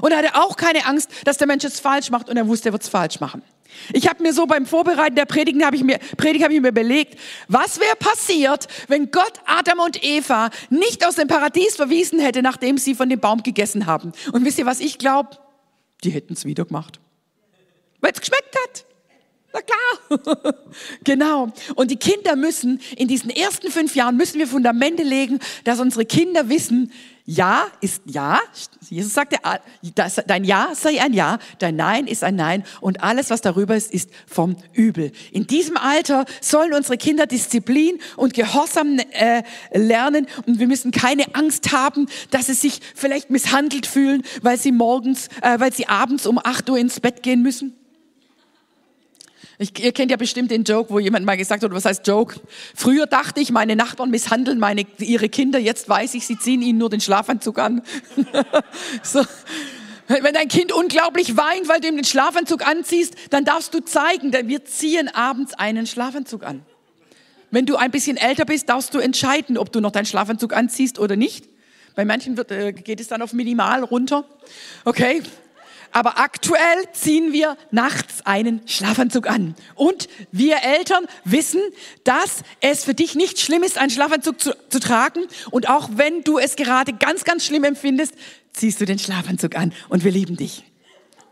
Und 0.00 0.12
er 0.12 0.18
hatte 0.18 0.34
auch 0.34 0.56
keine 0.56 0.86
Angst, 0.86 1.10
dass 1.24 1.38
der 1.38 1.46
Mensch 1.46 1.64
es 1.64 1.80
falsch 1.80 2.10
macht 2.10 2.28
und 2.28 2.36
er 2.36 2.46
wusste, 2.46 2.70
er 2.70 2.72
wird 2.72 2.82
es 2.82 2.88
falsch 2.88 3.20
machen. 3.20 3.42
Ich 3.92 4.08
habe 4.08 4.22
mir 4.22 4.32
so 4.32 4.46
beim 4.46 4.66
Vorbereiten 4.66 5.16
der 5.16 5.24
Predigt 5.24 5.62
habe 5.62 5.76
ich 5.76 5.84
mir 5.84 5.98
Predigt 6.16 6.44
habe 6.44 6.54
ich 6.54 6.60
mir 6.60 6.68
überlegt, 6.68 7.18
was 7.48 7.80
wäre 7.80 7.96
passiert, 7.96 8.66
wenn 8.88 9.10
Gott 9.10 9.32
Adam 9.46 9.80
und 9.80 10.02
Eva 10.02 10.50
nicht 10.70 11.06
aus 11.06 11.16
dem 11.16 11.28
Paradies 11.28 11.76
verwiesen 11.76 12.18
hätte, 12.18 12.42
nachdem 12.42 12.78
sie 12.78 12.94
von 12.94 13.08
dem 13.08 13.20
Baum 13.20 13.42
gegessen 13.42 13.86
haben. 13.86 14.12
Und 14.32 14.44
wisst 14.44 14.58
ihr, 14.58 14.66
was 14.66 14.80
ich 14.80 14.98
glaube? 14.98 15.30
Die 16.04 16.10
hätten 16.10 16.32
es 16.32 16.44
wieder 16.44 16.64
gemacht. 16.64 17.00
Weil 18.00 18.12
es 18.12 18.20
geschmeckt 18.20 18.56
hat. 18.64 18.84
Na 19.52 19.60
klar. 19.62 20.54
genau. 21.04 21.52
Und 21.74 21.90
die 21.90 21.96
Kinder 21.96 22.36
müssen, 22.36 22.80
in 22.96 23.08
diesen 23.08 23.30
ersten 23.30 23.70
fünf 23.70 23.94
Jahren 23.94 24.16
müssen 24.16 24.38
wir 24.38 24.46
Fundamente 24.46 25.02
legen, 25.02 25.38
dass 25.64 25.80
unsere 25.80 26.04
Kinder 26.04 26.48
wissen, 26.48 26.92
ja 27.26 27.66
ist 27.80 28.02
Ja. 28.06 28.40
Jesus 28.88 29.14
sagte, 29.14 29.36
dein 30.26 30.44
Ja 30.44 30.70
sei 30.74 31.00
ein 31.02 31.12
Ja, 31.12 31.38
dein 31.58 31.76
Nein 31.76 32.06
ist 32.06 32.22
ein 32.22 32.36
Nein 32.36 32.64
und 32.80 33.02
alles, 33.02 33.30
was 33.30 33.40
darüber 33.40 33.76
ist, 33.76 33.92
ist 33.92 34.10
vom 34.26 34.56
Übel. 34.72 35.12
In 35.32 35.46
diesem 35.46 35.76
Alter 35.76 36.24
sollen 36.40 36.72
unsere 36.72 36.96
Kinder 36.96 37.26
Disziplin 37.26 37.98
und 38.16 38.32
Gehorsam 38.34 38.98
äh, 39.10 39.42
lernen 39.72 40.26
und 40.46 40.60
wir 40.60 40.68
müssen 40.68 40.92
keine 40.92 41.34
Angst 41.34 41.72
haben, 41.72 42.06
dass 42.30 42.46
sie 42.46 42.54
sich 42.54 42.80
vielleicht 42.94 43.30
misshandelt 43.30 43.86
fühlen, 43.86 44.22
weil 44.42 44.58
sie 44.58 44.72
morgens, 44.72 45.28
äh, 45.42 45.58
weil 45.58 45.72
sie 45.72 45.88
abends 45.88 46.26
um 46.26 46.38
acht 46.42 46.70
Uhr 46.70 46.78
ins 46.78 47.00
Bett 47.00 47.22
gehen 47.22 47.42
müssen. 47.42 47.74
Ich, 49.58 49.82
ihr 49.82 49.92
kennt 49.92 50.10
ja 50.10 50.18
bestimmt 50.18 50.50
den 50.50 50.64
Joke, 50.64 50.90
wo 50.90 50.98
jemand 50.98 51.24
mal 51.24 51.36
gesagt 51.36 51.62
hat, 51.62 51.72
was 51.72 51.86
heißt 51.86 52.06
Joke? 52.06 52.40
Früher 52.74 53.06
dachte 53.06 53.40
ich, 53.40 53.50
meine 53.52 53.74
Nachbarn 53.74 54.10
misshandeln 54.10 54.58
meine, 54.58 54.84
ihre 54.98 55.30
Kinder, 55.30 55.58
jetzt 55.58 55.88
weiß 55.88 56.14
ich, 56.14 56.26
sie 56.26 56.38
ziehen 56.38 56.60
ihnen 56.60 56.78
nur 56.78 56.90
den 56.90 57.00
Schlafanzug 57.00 57.58
an. 57.58 57.82
so. 59.02 59.24
Wenn 60.08 60.34
dein 60.34 60.46
Kind 60.46 60.72
unglaublich 60.72 61.36
weint, 61.36 61.68
weil 61.68 61.80
du 61.80 61.88
ihm 61.88 61.96
den 61.96 62.04
Schlafanzug 62.04 62.66
anziehst, 62.66 63.16
dann 63.30 63.44
darfst 63.44 63.74
du 63.74 63.80
zeigen, 63.80 64.30
denn 64.30 64.46
wir 64.46 64.64
ziehen 64.64 65.08
abends 65.08 65.54
einen 65.54 65.86
Schlafanzug 65.86 66.44
an. 66.44 66.62
Wenn 67.50 67.66
du 67.66 67.76
ein 67.76 67.90
bisschen 67.90 68.16
älter 68.16 68.44
bist, 68.44 68.68
darfst 68.68 68.94
du 68.94 68.98
entscheiden, 68.98 69.58
ob 69.58 69.72
du 69.72 69.80
noch 69.80 69.90
deinen 69.90 70.06
Schlafanzug 70.06 70.54
anziehst 70.54 70.98
oder 70.98 71.16
nicht. 71.16 71.48
Bei 71.96 72.04
manchen 72.04 72.36
wird, 72.36 72.52
äh, 72.52 72.72
geht 72.72 73.00
es 73.00 73.08
dann 73.08 73.22
auf 73.22 73.32
minimal 73.32 73.82
runter. 73.82 74.26
Okay, 74.84 75.22
aber 75.92 76.18
aktuell 76.18 76.90
ziehen 76.92 77.32
wir 77.32 77.56
nachts 77.70 78.24
einen 78.24 78.60
Schlafanzug 78.66 79.28
an. 79.28 79.54
Und 79.74 80.08
wir 80.32 80.62
Eltern 80.62 81.06
wissen, 81.24 81.60
dass 82.04 82.42
es 82.60 82.84
für 82.84 82.94
dich 82.94 83.14
nicht 83.14 83.40
schlimm 83.40 83.62
ist, 83.62 83.78
einen 83.78 83.90
Schlafanzug 83.90 84.40
zu, 84.40 84.56
zu 84.68 84.80
tragen. 84.80 85.22
Und 85.50 85.68
auch 85.68 85.90
wenn 85.94 86.22
du 86.22 86.38
es 86.38 86.56
gerade 86.56 86.92
ganz, 86.92 87.24
ganz 87.24 87.44
schlimm 87.44 87.64
empfindest, 87.64 88.14
ziehst 88.52 88.80
du 88.80 88.84
den 88.84 88.98
Schlafanzug 88.98 89.56
an. 89.56 89.72
Und 89.88 90.04
wir 90.04 90.12
lieben 90.12 90.36
dich. 90.36 90.64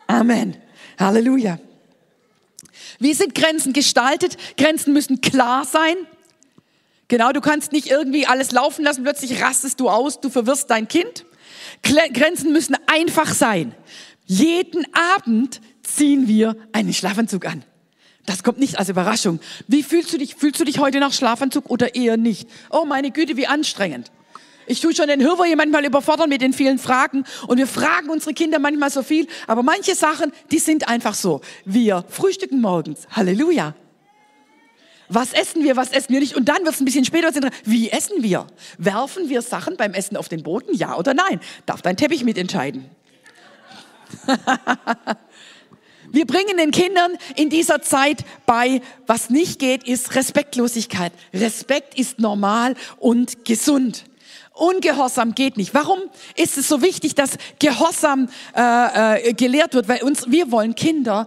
Amen. 0.06 0.56
Halleluja. 0.98 1.58
Wie 2.98 3.14
sind 3.14 3.34
Grenzen 3.34 3.72
gestaltet? 3.72 4.36
Grenzen 4.56 4.92
müssen 4.92 5.20
klar 5.20 5.64
sein. 5.64 5.96
Genau, 7.08 7.32
du 7.32 7.40
kannst 7.40 7.72
nicht 7.72 7.90
irgendwie 7.90 8.26
alles 8.26 8.50
laufen 8.50 8.84
lassen, 8.84 9.02
plötzlich 9.02 9.42
rastest 9.42 9.78
du 9.80 9.90
aus, 9.90 10.20
du 10.20 10.30
verwirrst 10.30 10.70
dein 10.70 10.88
Kind. 10.88 11.26
Grenzen 11.82 12.52
müssen 12.52 12.76
einfach 12.86 13.34
sein. 13.34 13.74
Jeden 14.26 14.86
Abend 14.94 15.60
ziehen 15.82 16.28
wir 16.28 16.56
einen 16.72 16.94
Schlafanzug 16.94 17.46
an. 17.46 17.64
Das 18.26 18.42
kommt 18.42 18.58
nicht 18.58 18.78
als 18.78 18.88
Überraschung. 18.88 19.38
Wie 19.68 19.82
fühlst 19.82 20.12
du 20.12 20.18
dich? 20.18 20.34
Fühlst 20.34 20.58
du 20.58 20.64
dich 20.64 20.78
heute 20.78 20.98
nach 20.98 21.12
Schlafanzug 21.12 21.68
oder 21.68 21.94
eher 21.94 22.16
nicht? 22.16 22.48
Oh 22.70 22.84
meine 22.86 23.10
Güte, 23.10 23.36
wie 23.36 23.46
anstrengend. 23.46 24.10
Ich 24.66 24.80
tue 24.80 24.94
schon 24.94 25.08
den 25.08 25.20
Hirwer 25.20 25.56
manchmal 25.56 25.84
überfordern 25.84 26.30
mit 26.30 26.40
den 26.40 26.54
vielen 26.54 26.78
Fragen 26.78 27.24
und 27.46 27.58
wir 27.58 27.66
fragen 27.66 28.08
unsere 28.08 28.32
Kinder 28.32 28.58
manchmal 28.58 28.90
so 28.90 29.02
viel, 29.02 29.26
aber 29.46 29.62
manche 29.62 29.94
Sachen, 29.94 30.32
die 30.50 30.58
sind 30.58 30.88
einfach 30.88 31.12
so. 31.12 31.42
Wir 31.66 32.04
frühstücken 32.08 32.62
morgens. 32.62 33.06
Halleluja. 33.10 33.74
Was 35.10 35.34
essen 35.34 35.62
wir, 35.62 35.76
was 35.76 35.90
essen 35.90 36.14
wir 36.14 36.20
nicht? 36.20 36.34
Und 36.34 36.48
dann 36.48 36.64
wird 36.64 36.74
es 36.74 36.80
ein 36.80 36.86
bisschen 36.86 37.04
später, 37.04 37.30
wie 37.64 37.90
essen 37.90 38.22
wir? 38.22 38.46
Werfen 38.78 39.28
wir 39.28 39.42
Sachen 39.42 39.76
beim 39.76 39.92
Essen 39.92 40.16
auf 40.16 40.30
den 40.30 40.42
Boden, 40.42 40.74
ja 40.74 40.96
oder 40.96 41.12
nein? 41.12 41.40
Darf 41.66 41.82
dein 41.82 41.98
Teppich 41.98 42.24
mitentscheiden? 42.24 42.86
wir 46.10 46.26
bringen 46.26 46.56
den 46.56 46.70
Kindern 46.70 47.12
in 47.36 47.50
dieser 47.50 47.82
Zeit 47.82 48.24
bei, 48.46 48.80
was 49.06 49.30
nicht 49.30 49.58
geht, 49.58 49.84
ist 49.84 50.14
Respektlosigkeit. 50.14 51.12
Respekt 51.32 51.98
ist 51.98 52.18
normal 52.18 52.74
und 52.98 53.44
gesund. 53.44 54.04
Ungehorsam 54.52 55.34
geht 55.34 55.56
nicht. 55.56 55.74
Warum 55.74 55.98
ist 56.36 56.56
es 56.58 56.68
so 56.68 56.80
wichtig, 56.80 57.16
dass 57.16 57.38
Gehorsam 57.58 58.28
äh, 58.56 59.28
äh, 59.30 59.32
gelehrt 59.32 59.74
wird? 59.74 59.88
Weil 59.88 60.02
uns, 60.04 60.30
wir 60.30 60.52
wollen 60.52 60.76
Kinder, 60.76 61.26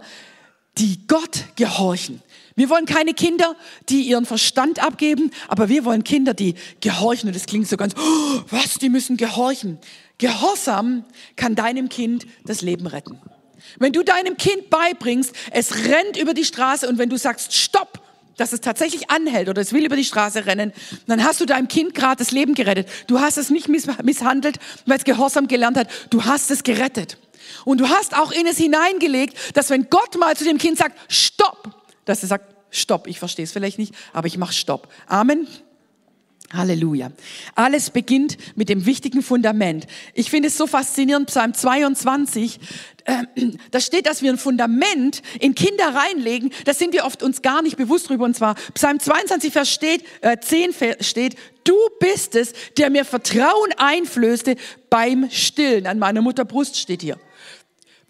die 0.78 1.06
Gott 1.06 1.44
gehorchen. 1.56 2.22
Wir 2.54 2.70
wollen 2.70 2.86
keine 2.86 3.14
Kinder, 3.14 3.54
die 3.88 4.02
ihren 4.02 4.26
Verstand 4.26 4.82
abgeben, 4.82 5.30
aber 5.46 5.68
wir 5.68 5.84
wollen 5.84 6.04
Kinder, 6.04 6.34
die 6.34 6.54
gehorchen. 6.80 7.28
Und 7.28 7.36
das 7.36 7.46
klingt 7.46 7.68
so 7.68 7.76
ganz, 7.76 7.94
oh, 7.96 8.40
was, 8.50 8.74
die 8.74 8.88
müssen 8.88 9.16
gehorchen. 9.16 9.78
Gehorsam 10.18 11.04
kann 11.36 11.54
deinem 11.54 11.88
Kind 11.88 12.26
das 12.44 12.60
Leben 12.60 12.86
retten. 12.86 13.20
Wenn 13.78 13.92
du 13.92 14.02
deinem 14.02 14.36
Kind 14.36 14.70
beibringst, 14.70 15.34
es 15.52 15.74
rennt 15.86 16.16
über 16.16 16.34
die 16.34 16.44
Straße 16.44 16.88
und 16.88 16.98
wenn 16.98 17.08
du 17.08 17.16
sagst, 17.16 17.54
stopp, 17.54 18.00
dass 18.36 18.52
es 18.52 18.60
tatsächlich 18.60 19.10
anhält 19.10 19.48
oder 19.48 19.60
es 19.60 19.72
will 19.72 19.84
über 19.84 19.96
die 19.96 20.04
Straße 20.04 20.46
rennen, 20.46 20.72
dann 21.06 21.24
hast 21.24 21.40
du 21.40 21.46
deinem 21.46 21.68
Kind 21.68 21.94
gerade 21.94 22.16
das 22.16 22.30
Leben 22.30 22.54
gerettet. 22.54 22.88
Du 23.06 23.20
hast 23.20 23.36
es 23.36 23.50
nicht 23.50 23.68
misshandelt, 23.68 24.58
weil 24.86 24.98
es 24.98 25.04
Gehorsam 25.04 25.48
gelernt 25.48 25.76
hat. 25.76 25.88
Du 26.10 26.24
hast 26.24 26.50
es 26.50 26.62
gerettet. 26.62 27.18
Und 27.64 27.80
du 27.80 27.88
hast 27.88 28.16
auch 28.16 28.30
in 28.30 28.46
es 28.46 28.56
hineingelegt, 28.56 29.56
dass 29.56 29.70
wenn 29.70 29.90
Gott 29.90 30.16
mal 30.18 30.36
zu 30.36 30.44
dem 30.44 30.58
Kind 30.58 30.78
sagt, 30.78 30.98
stopp, 31.10 31.84
dass 32.04 32.22
er 32.22 32.28
sagt, 32.28 32.54
stopp, 32.70 33.06
ich 33.06 33.18
verstehe 33.18 33.44
es 33.44 33.52
vielleicht 33.52 33.78
nicht, 33.78 33.94
aber 34.12 34.26
ich 34.26 34.38
mache 34.38 34.52
stopp. 34.52 34.88
Amen. 35.06 35.48
Halleluja. 36.52 37.12
Alles 37.54 37.90
beginnt 37.90 38.38
mit 38.56 38.68
dem 38.68 38.86
wichtigen 38.86 39.22
Fundament. 39.22 39.86
Ich 40.14 40.30
finde 40.30 40.48
es 40.48 40.56
so 40.56 40.66
faszinierend, 40.66 41.26
Psalm 41.26 41.52
22, 41.52 42.58
äh, 43.04 43.24
da 43.70 43.80
steht, 43.80 44.06
dass 44.06 44.22
wir 44.22 44.32
ein 44.32 44.38
Fundament 44.38 45.22
in 45.40 45.54
Kinder 45.54 45.94
reinlegen, 45.94 46.50
da 46.64 46.72
sind 46.72 46.94
wir 46.94 47.04
oft 47.04 47.22
uns 47.22 47.42
gar 47.42 47.62
nicht 47.62 47.76
bewusst 47.76 48.08
drüber. 48.08 48.24
Und 48.24 48.34
zwar 48.34 48.54
Psalm 48.74 48.98
22, 48.98 49.52
Vers 49.52 49.70
steht, 49.70 50.04
äh, 50.22 50.38
10 50.38 50.74
steht, 51.00 51.36
du 51.64 51.76
bist 52.00 52.34
es, 52.34 52.52
der 52.78 52.90
mir 52.90 53.04
Vertrauen 53.04 53.72
einflößte 53.76 54.56
beim 54.88 55.30
Stillen. 55.30 55.86
An 55.86 55.98
meiner 55.98 56.22
Mutter 56.22 56.44
Brust 56.44 56.78
steht 56.78 57.02
hier. 57.02 57.18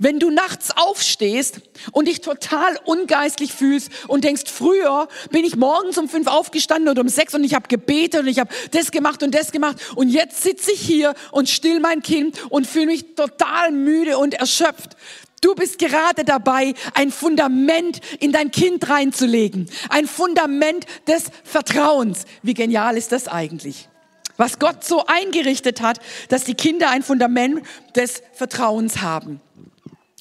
Wenn 0.00 0.20
du 0.20 0.30
nachts 0.30 0.70
aufstehst 0.76 1.60
und 1.90 2.06
dich 2.06 2.20
total 2.20 2.78
ungeistlich 2.84 3.52
fühlst 3.52 3.90
und 4.06 4.22
denkst, 4.22 4.44
früher 4.46 5.08
bin 5.32 5.44
ich 5.44 5.56
morgens 5.56 5.98
um 5.98 6.08
fünf 6.08 6.28
aufgestanden 6.28 6.88
oder 6.88 7.00
um 7.00 7.08
sechs 7.08 7.34
und 7.34 7.42
ich 7.42 7.54
habe 7.54 7.66
gebetet 7.66 8.20
und 8.20 8.28
ich 8.28 8.38
habe 8.38 8.54
das 8.70 8.92
gemacht 8.92 9.24
und 9.24 9.34
das 9.34 9.50
gemacht 9.50 9.76
und 9.96 10.08
jetzt 10.08 10.40
sitze 10.40 10.70
ich 10.70 10.80
hier 10.80 11.14
und 11.32 11.48
still 11.48 11.80
mein 11.80 12.02
Kind 12.02 12.38
und 12.48 12.68
fühle 12.68 12.86
mich 12.86 13.16
total 13.16 13.72
müde 13.72 14.18
und 14.18 14.34
erschöpft. 14.34 14.96
Du 15.40 15.56
bist 15.56 15.78
gerade 15.78 16.24
dabei, 16.24 16.74
ein 16.94 17.10
Fundament 17.10 18.00
in 18.20 18.30
dein 18.30 18.52
Kind 18.52 18.88
reinzulegen. 18.88 19.68
Ein 19.88 20.06
Fundament 20.06 20.86
des 21.08 21.24
Vertrauens. 21.42 22.24
Wie 22.42 22.54
genial 22.54 22.96
ist 22.96 23.10
das 23.10 23.26
eigentlich? 23.26 23.88
Was 24.36 24.60
Gott 24.60 24.84
so 24.84 25.04
eingerichtet 25.06 25.80
hat, 25.80 25.98
dass 26.28 26.44
die 26.44 26.54
Kinder 26.54 26.90
ein 26.90 27.02
Fundament 27.02 27.62
des 27.96 28.22
Vertrauens 28.32 29.00
haben. 29.00 29.40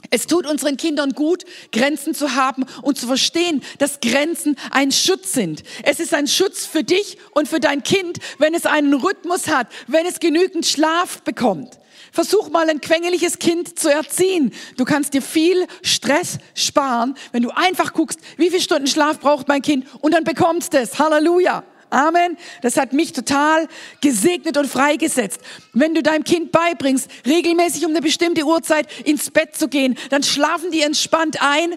Es 0.10 0.28
tut 0.28 0.46
unseren 0.46 0.78
Kindern 0.78 1.12
gut, 1.12 1.44
Grenzen 1.72 2.14
zu 2.14 2.36
haben 2.36 2.66
und 2.82 2.98
zu 2.98 3.08
verstehen, 3.08 3.64
dass 3.80 4.00
Grenzen 4.00 4.56
ein 4.72 4.92
Schutz 4.92 5.34
sind. 5.34 5.64
Es 5.84 6.00
ist 6.00 6.14
ein 6.14 6.28
Schutz 6.28 6.66
für 6.66 6.84
dich 6.84 7.18
und 7.32 7.48
für 7.48 7.60
dein 7.60 7.84
Kind, 7.84 8.18
wenn 8.38 8.54
es 8.54 8.66
einen 8.66 8.94
Rhythmus 8.94 9.48
hat, 9.48 9.68
wenn 9.88 10.06
es 10.06 10.20
genügend 10.20 10.66
Schlaf 10.66 11.22
bekommt. 11.22 11.78
Versuch 12.12 12.50
mal 12.50 12.70
ein 12.70 12.82
quengeliges 12.82 13.38
Kind 13.38 13.78
zu 13.78 13.92
erziehen. 13.92 14.52
Du 14.78 14.86
kannst 14.86 15.14
dir 15.14 15.22
viel 15.22 15.68
Stress 15.84 16.40
sparen, 16.56 17.16
wenn 17.32 17.44
du 17.44 17.52
einfach 17.52 17.94
guckst, 17.94 18.20
wie 18.38 18.50
viele 18.50 18.62
Stunden 18.62 18.88
Schlaf 18.88 19.20
braucht 19.20 19.48
mein 19.48 19.62
Kind 19.62 19.86
und 20.02 20.14
dann 20.14 20.24
bekommst 20.24 20.74
es. 20.74 20.98
Halleluja. 20.98 21.64
Amen. 21.89 22.38
Das 22.62 22.77
hat 22.77 22.94
mich 22.94 23.13
total 23.13 23.67
gesegnet 24.01 24.58
und 24.58 24.67
freigesetzt. 24.67 25.39
Wenn 25.74 25.94
du 25.94 26.03
deinem 26.03 26.24
Kind 26.24 26.51
beibringst, 26.51 27.10
regelmäßig 27.25 27.86
um 27.86 27.91
eine 27.91 28.01
bestimmte 28.01 28.44
Uhrzeit 28.44 28.88
ins 29.06 29.32
Bett 29.32 29.56
zu 29.56 29.67
gehen, 29.67 29.98
dann 30.10 30.24
schlafen 30.24 30.72
die 30.72 30.82
entspannt 30.82 31.41
ein. 31.41 31.75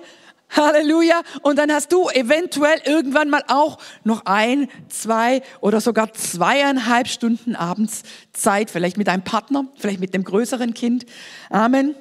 Halleluja. 0.50 1.22
Und 1.42 1.58
dann 1.58 1.72
hast 1.72 1.92
du 1.92 2.08
eventuell 2.08 2.80
irgendwann 2.84 3.30
mal 3.30 3.44
auch 3.46 3.78
noch 4.04 4.26
ein, 4.26 4.68
zwei 4.88 5.42
oder 5.60 5.80
sogar 5.80 6.12
zweieinhalb 6.12 7.08
Stunden 7.08 7.54
abends 7.54 8.02
Zeit, 8.32 8.70
vielleicht 8.70 8.96
mit 8.96 9.06
deinem 9.06 9.22
Partner, 9.22 9.66
vielleicht 9.76 10.00
mit 10.00 10.12
dem 10.12 10.24
größeren 10.24 10.74
Kind. 10.74 11.06
Amen. 11.50 11.94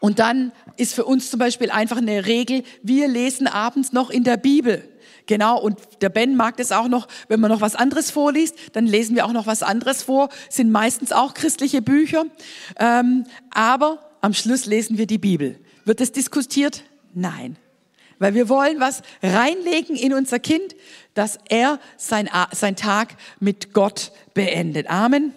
Und 0.00 0.18
dann 0.18 0.52
ist 0.76 0.94
für 0.94 1.04
uns 1.04 1.30
zum 1.30 1.38
Beispiel 1.38 1.70
einfach 1.70 1.96
eine 1.96 2.26
Regel, 2.26 2.64
wir 2.82 3.08
lesen 3.08 3.46
abends 3.46 3.92
noch 3.92 4.10
in 4.10 4.24
der 4.24 4.36
Bibel. 4.36 4.88
Genau, 5.26 5.60
und 5.60 5.78
der 6.00 6.08
Ben 6.08 6.36
mag 6.36 6.56
das 6.56 6.70
auch 6.70 6.88
noch, 6.88 7.08
wenn 7.28 7.40
man 7.40 7.50
noch 7.50 7.60
was 7.60 7.74
anderes 7.74 8.10
vorliest, 8.10 8.56
dann 8.72 8.86
lesen 8.86 9.16
wir 9.16 9.26
auch 9.26 9.32
noch 9.32 9.46
was 9.46 9.62
anderes 9.62 10.04
vor, 10.04 10.28
sind 10.48 10.70
meistens 10.70 11.12
auch 11.12 11.34
christliche 11.34 11.82
Bücher, 11.82 12.26
ähm, 12.78 13.24
aber 13.50 13.98
am 14.20 14.34
Schluss 14.34 14.66
lesen 14.66 14.98
wir 14.98 15.06
die 15.06 15.18
Bibel. 15.18 15.58
Wird 15.84 16.00
es 16.00 16.12
diskutiert? 16.12 16.84
Nein. 17.14 17.56
Weil 18.18 18.34
wir 18.34 18.48
wollen 18.48 18.80
was 18.80 19.02
reinlegen 19.22 19.96
in 19.96 20.14
unser 20.14 20.38
Kind, 20.38 20.74
dass 21.14 21.38
er 21.48 21.80
sein, 21.96 22.30
sein 22.52 22.76
Tag 22.76 23.16
mit 23.40 23.72
Gott 23.72 24.12
beendet. 24.32 24.88
Amen. 24.88 25.32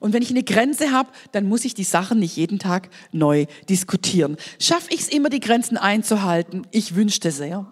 Und 0.00 0.12
wenn 0.12 0.22
ich 0.22 0.30
eine 0.30 0.42
Grenze 0.42 0.90
habe, 0.90 1.08
dann 1.32 1.48
muss 1.48 1.64
ich 1.64 1.74
die 1.74 1.84
Sachen 1.84 2.18
nicht 2.18 2.36
jeden 2.36 2.58
Tag 2.58 2.88
neu 3.12 3.46
diskutieren. 3.68 4.36
Schaffe 4.58 4.88
ich 4.90 5.00
es 5.00 5.08
immer, 5.08 5.28
die 5.28 5.40
Grenzen 5.40 5.76
einzuhalten? 5.76 6.66
Ich 6.70 6.94
wünschte 6.94 7.30
sehr. 7.30 7.66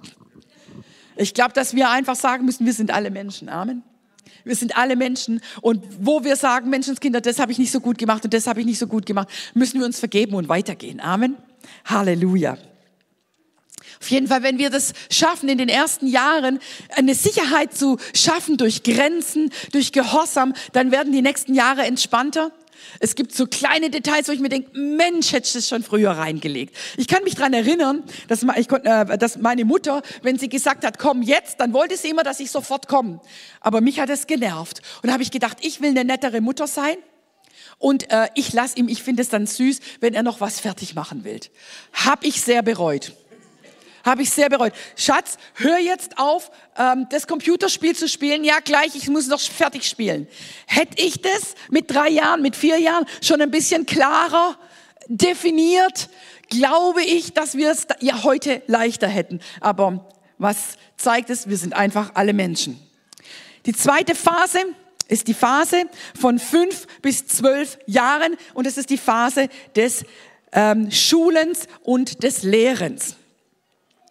Ich 1.16 1.34
glaube, 1.34 1.52
dass 1.52 1.74
wir 1.74 1.90
einfach 1.90 2.16
sagen 2.16 2.44
müssen, 2.44 2.66
wir 2.66 2.72
sind 2.72 2.90
alle 2.90 3.10
Menschen. 3.10 3.48
Amen. 3.48 3.82
Wir 4.44 4.56
sind 4.56 4.76
alle 4.76 4.96
Menschen 4.96 5.40
und 5.60 5.84
wo 6.00 6.24
wir 6.24 6.36
sagen, 6.36 6.70
Menschenskinder, 6.70 7.20
das 7.20 7.38
habe 7.38 7.52
ich 7.52 7.58
nicht 7.58 7.70
so 7.70 7.80
gut 7.80 7.98
gemacht 7.98 8.24
und 8.24 8.34
das 8.34 8.46
habe 8.46 8.60
ich 8.60 8.66
nicht 8.66 8.78
so 8.78 8.86
gut 8.86 9.06
gemacht, 9.06 9.28
müssen 9.54 9.78
wir 9.78 9.86
uns 9.86 9.98
vergeben 9.98 10.34
und 10.34 10.48
weitergehen. 10.48 11.00
Amen. 11.00 11.36
Halleluja. 11.84 12.58
Auf 14.00 14.10
jeden 14.10 14.26
Fall, 14.26 14.42
wenn 14.42 14.58
wir 14.58 14.70
das 14.70 14.94
schaffen, 15.10 15.48
in 15.48 15.58
den 15.58 15.68
ersten 15.68 16.08
Jahren 16.08 16.58
eine 16.96 17.14
Sicherheit 17.14 17.72
zu 17.72 17.98
schaffen 18.14 18.56
durch 18.56 18.82
Grenzen, 18.82 19.50
durch 19.70 19.92
Gehorsam, 19.92 20.54
dann 20.72 20.90
werden 20.90 21.12
die 21.12 21.22
nächsten 21.22 21.54
Jahre 21.54 21.82
entspannter. 21.82 22.50
Es 23.00 23.14
gibt 23.14 23.34
so 23.34 23.46
kleine 23.46 23.90
Details, 23.90 24.28
wo 24.28 24.32
ich 24.32 24.40
mir 24.40 24.48
denke, 24.48 24.78
Mensch, 24.78 25.32
hätte 25.32 25.46
ich 25.46 25.52
das 25.52 25.68
schon 25.68 25.82
früher 25.82 26.10
reingelegt. 26.10 26.76
Ich 26.96 27.08
kann 27.08 27.24
mich 27.24 27.34
dran 27.34 27.52
erinnern, 27.52 28.02
dass, 28.28 28.42
ich, 28.56 28.70
äh, 28.70 29.18
dass 29.18 29.38
meine 29.38 29.64
Mutter, 29.64 30.02
wenn 30.22 30.38
sie 30.38 30.48
gesagt 30.48 30.84
hat, 30.84 30.98
komm 30.98 31.22
jetzt, 31.22 31.60
dann 31.60 31.72
wollte 31.72 31.96
sie 31.96 32.10
immer, 32.10 32.22
dass 32.22 32.40
ich 32.40 32.50
sofort 32.50 32.88
komme. 32.88 33.20
Aber 33.60 33.80
mich 33.80 34.00
hat 34.00 34.10
es 34.10 34.26
genervt. 34.26 34.82
Und 35.02 35.08
da 35.08 35.12
habe 35.14 35.22
ich 35.22 35.30
gedacht, 35.30 35.58
ich 35.60 35.80
will 35.80 35.90
eine 35.90 36.04
nettere 36.04 36.40
Mutter 36.40 36.66
sein. 36.66 36.96
Und 37.78 38.10
äh, 38.10 38.28
ich 38.34 38.52
lasse 38.52 38.78
ihm, 38.78 38.88
ich 38.88 39.02
finde 39.02 39.22
es 39.22 39.28
dann 39.28 39.46
süß, 39.46 39.80
wenn 40.00 40.14
er 40.14 40.22
noch 40.22 40.40
was 40.40 40.60
fertig 40.60 40.94
machen 40.94 41.24
will. 41.24 41.40
Hab 41.92 42.24
ich 42.24 42.40
sehr 42.40 42.62
bereut. 42.62 43.12
Habe 44.04 44.22
ich 44.22 44.30
sehr 44.30 44.48
bereut. 44.48 44.72
Schatz, 44.96 45.36
hör 45.54 45.78
jetzt 45.78 46.18
auf, 46.18 46.50
ähm, 46.76 47.06
das 47.10 47.26
Computerspiel 47.26 47.94
zu 47.94 48.08
spielen. 48.08 48.44
Ja, 48.44 48.58
gleich, 48.60 48.94
ich 48.94 49.08
muss 49.08 49.28
noch 49.28 49.40
fertig 49.40 49.84
spielen. 49.84 50.26
Hätte 50.66 51.02
ich 51.02 51.22
das 51.22 51.54
mit 51.70 51.90
drei 51.90 52.08
Jahren, 52.08 52.42
mit 52.42 52.56
vier 52.56 52.78
Jahren 52.78 53.06
schon 53.20 53.40
ein 53.40 53.50
bisschen 53.50 53.86
klarer 53.86 54.58
definiert, 55.08 56.08
glaube 56.48 57.02
ich, 57.02 57.32
dass 57.32 57.56
wir 57.56 57.70
es 57.70 57.86
ja 58.00 58.22
heute 58.22 58.62
leichter 58.66 59.08
hätten. 59.08 59.40
Aber 59.60 60.10
was 60.38 60.76
zeigt 60.96 61.30
es? 61.30 61.48
Wir 61.48 61.56
sind 61.56 61.74
einfach 61.74 62.12
alle 62.14 62.32
Menschen. 62.32 62.80
Die 63.66 63.72
zweite 63.72 64.14
Phase 64.14 64.58
ist 65.08 65.28
die 65.28 65.34
Phase 65.34 65.84
von 66.18 66.38
fünf 66.38 66.86
bis 67.00 67.26
zwölf 67.26 67.78
Jahren 67.86 68.36
und 68.54 68.66
es 68.66 68.76
ist 68.76 68.90
die 68.90 68.98
Phase 68.98 69.48
des 69.76 70.04
ähm, 70.52 70.90
Schulens 70.90 71.66
und 71.82 72.22
des 72.22 72.42
Lehrens. 72.42 73.16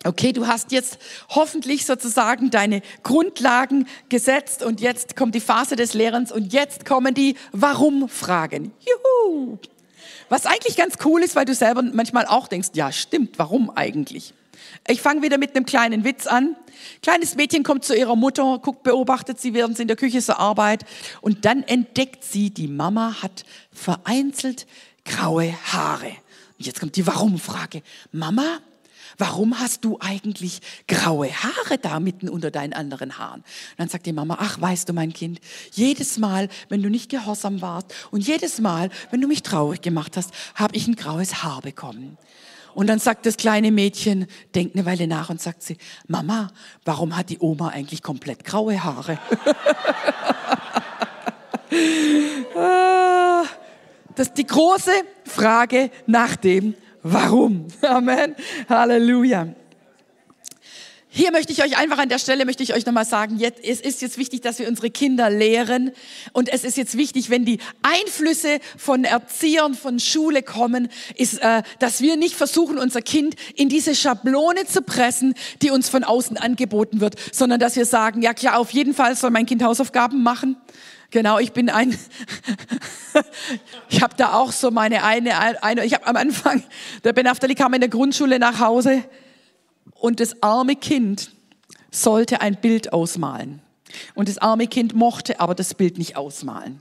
Okay, 0.04 0.34
du 0.34 0.48
hast 0.48 0.72
jetzt 0.72 0.98
hoffentlich 1.30 1.86
sozusagen 1.86 2.50
deine 2.50 2.82
Grundlagen 3.04 3.88
gesetzt 4.10 4.64
und 4.64 4.82
jetzt 4.82 5.16
kommt 5.16 5.36
die 5.36 5.40
Phase 5.40 5.76
des 5.76 5.94
Lehrens 5.94 6.32
und 6.32 6.54
jetzt 6.54 6.86
kommen 6.86 7.14
die 7.14 7.36
Warum-Fragen. 7.52 8.72
Juhu! 8.80 9.60
Was 10.30 10.48
eigentlich 10.48 10.76
ganz 10.76 10.96
cool 11.06 11.22
ist, 11.22 11.36
weil 11.36 11.46
du 11.46 11.54
selber 11.54 11.84
manchmal 11.84 12.26
auch 12.26 12.48
denkst, 12.48 12.70
ja 12.74 12.92
stimmt, 12.92 13.38
warum 13.38 13.70
eigentlich? 13.70 14.34
Ich 14.88 15.02
fange 15.02 15.22
wieder 15.22 15.38
mit 15.38 15.56
einem 15.56 15.66
kleinen 15.66 16.04
Witz 16.04 16.26
an. 16.26 16.56
Kleines 17.04 17.36
Mädchen 17.36 17.64
kommt 17.64 17.86
zu 17.86 17.96
ihrer 17.96 18.16
Mutter, 18.16 18.58
guckt, 18.60 18.82
beobachtet 18.82 19.40
sie, 19.40 19.54
während 19.54 19.78
sie 19.78 19.84
in 19.84 19.88
der 19.88 19.98
Küche 19.98 20.22
zur 20.22 20.40
Arbeit 20.40 20.84
und 21.22 21.46
dann 21.46 21.62
entdeckt 21.64 22.24
sie, 22.24 22.50
die 22.50 22.68
Mama 22.68 23.22
hat 23.22 23.44
vereinzelt 23.72 24.66
graue 25.06 25.54
Haare. 25.72 26.12
Und 26.58 26.66
jetzt 26.66 26.80
kommt 26.80 26.96
die 26.96 27.06
Warum-Frage. 27.06 27.84
Mama, 28.12 28.60
Warum 29.22 29.60
hast 29.60 29.86
du 29.86 30.00
eigentlich 30.00 30.62
graue 30.88 31.30
Haare 31.32 31.78
da 31.80 32.00
mitten 32.00 32.28
unter 32.28 32.50
deinen 32.50 32.74
anderen 32.74 33.20
Haaren? 33.20 33.42
Und 33.42 33.78
dann 33.78 33.88
sagt 33.88 34.08
die 34.08 34.14
Mama, 34.14 34.38
ach, 34.40 34.60
weißt 34.60 34.90
du, 34.90 34.94
mein 34.94 35.14
Kind, 35.14 35.40
jedes 35.74 36.18
Mal, 36.18 36.50
wenn 36.70 36.82
du 36.82 36.90
nicht 36.90 37.12
gehorsam 37.12 37.62
warst 37.62 37.94
und 38.10 38.26
jedes 38.26 38.60
Mal, 38.60 38.90
wenn 39.12 39.22
du 39.22 39.28
mich 39.28 39.44
traurig 39.44 39.84
gemacht 39.84 40.18
hast, 40.18 40.32
habe 40.56 40.76
ich 40.76 40.88
ein 40.88 40.96
graues 40.96 41.44
Haar 41.44 41.62
bekommen. 41.62 42.18
Und 42.74 42.88
dann 42.88 42.98
sagt 42.98 43.28
das 43.28 43.38
kleine 43.38 43.72
Mädchen, 43.72 44.26
denkt 44.56 44.76
eine 44.76 44.88
Weile 44.88 45.06
nach 45.06 45.30
und 45.30 45.40
sagt 45.40 45.62
sie, 45.62 45.78
Mama, 46.08 46.52
warum 46.84 47.16
hat 47.16 47.30
die 47.30 47.38
Oma 47.38 47.68
eigentlich 47.68 48.02
komplett 48.02 48.44
graue 48.44 48.84
Haare? 48.84 49.20
Ah, 52.54 53.46
das 54.16 54.28
ist 54.28 54.38
die 54.38 54.46
große 54.46 54.92
Frage 55.24 55.90
nach 56.06 56.36
dem 56.36 56.76
Warum. 57.04 57.68
Amen. 57.82 58.36
Halleluja. 58.70 59.48
Hier 61.14 61.34
möchte 61.34 61.52
ich 61.52 61.62
euch 61.62 61.78
einfach 61.78 61.98
an 61.98 62.08
der 62.08 62.20
Stelle 62.20 62.46
möchte 62.46 62.64
ich 62.64 62.74
euch 62.74 62.86
nochmal 62.86 63.04
sagen, 63.04 63.38
jetzt, 63.38 63.62
es 63.66 63.82
ist 63.82 64.02
jetzt 64.02 64.18
wichtig, 64.18 64.40
dass 64.40 64.60
wir 64.60 64.68
unsere 64.70 64.90
Kinder 64.90 65.30
lehren 65.30 65.92
und 66.32 66.48
es 66.48 66.64
ist 66.64 66.78
jetzt 66.78 66.96
wichtig, 66.96 67.30
wenn 67.30 67.44
die 67.44 67.58
Einflüsse 67.82 68.60
von 68.78 69.04
Erziehern, 69.04 69.74
von 69.74 70.00
Schule 70.00 70.42
kommen, 70.42 70.88
ist, 71.18 71.42
äh, 71.42 71.64
dass 71.80 72.00
wir 72.00 72.16
nicht 72.16 72.36
versuchen, 72.36 72.78
unser 72.78 73.02
Kind 73.02 73.36
in 73.56 73.68
diese 73.68 73.94
Schablone 73.94 74.66
zu 74.66 74.84
pressen, 74.84 75.34
die 75.62 75.72
uns 75.72 75.90
von 75.90 76.06
außen 76.06 76.38
angeboten 76.38 77.02
wird, 77.02 77.16
sondern 77.34 77.60
dass 77.60 77.76
wir 77.76 77.86
sagen, 77.86 78.22
ja 78.22 78.34
klar, 78.34 78.58
auf 78.58 78.72
jeden 78.72 78.94
Fall 78.94 79.18
soll 79.18 79.32
mein 79.32 79.46
Kind 79.46 79.64
Hausaufgaben 79.64 80.24
machen. 80.24 80.56
Genau, 81.12 81.40
ich 81.40 81.52
bin 81.52 81.70
ein, 81.70 81.92
ich 83.90 84.02
habe 84.02 84.16
da 84.16 84.34
auch 84.34 84.54
so 84.54 84.72
meine 84.72 85.04
eine, 85.04 85.62
eine 85.62 85.86
ich 85.86 85.94
habe 85.94 86.08
am 86.08 86.16
Anfang, 86.16 86.64
der 87.04 87.12
Ben 87.12 87.28
Aftali 87.28 87.54
kam 87.54 87.74
in 87.74 87.82
der 87.82 87.90
Grundschule 87.90 88.40
nach 88.40 88.60
Hause 88.60 89.04
und 89.94 90.22
das 90.22 90.42
arme 90.42 90.78
Kind 90.78 91.32
sollte 91.92 92.40
ein 92.40 92.56
Bild 92.56 92.94
ausmalen. 92.94 93.62
Und 94.16 94.30
das 94.30 94.38
arme 94.38 94.68
Kind 94.68 94.96
mochte 94.96 95.42
aber 95.42 95.54
das 95.54 95.74
Bild 95.74 95.98
nicht 95.98 96.16
ausmalen. 96.16 96.80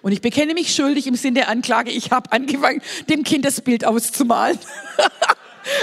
Und 0.00 0.12
ich 0.12 0.20
bekenne 0.20 0.54
mich 0.54 0.74
schuldig 0.74 1.08
im 1.08 1.16
Sinne 1.16 1.40
der 1.40 1.48
Anklage, 1.48 1.90
ich 1.90 2.12
habe 2.12 2.30
angefangen, 2.30 2.80
dem 3.08 3.24
Kind 3.24 3.44
das 3.44 3.60
Bild 3.60 3.84
auszumalen. 3.84 4.58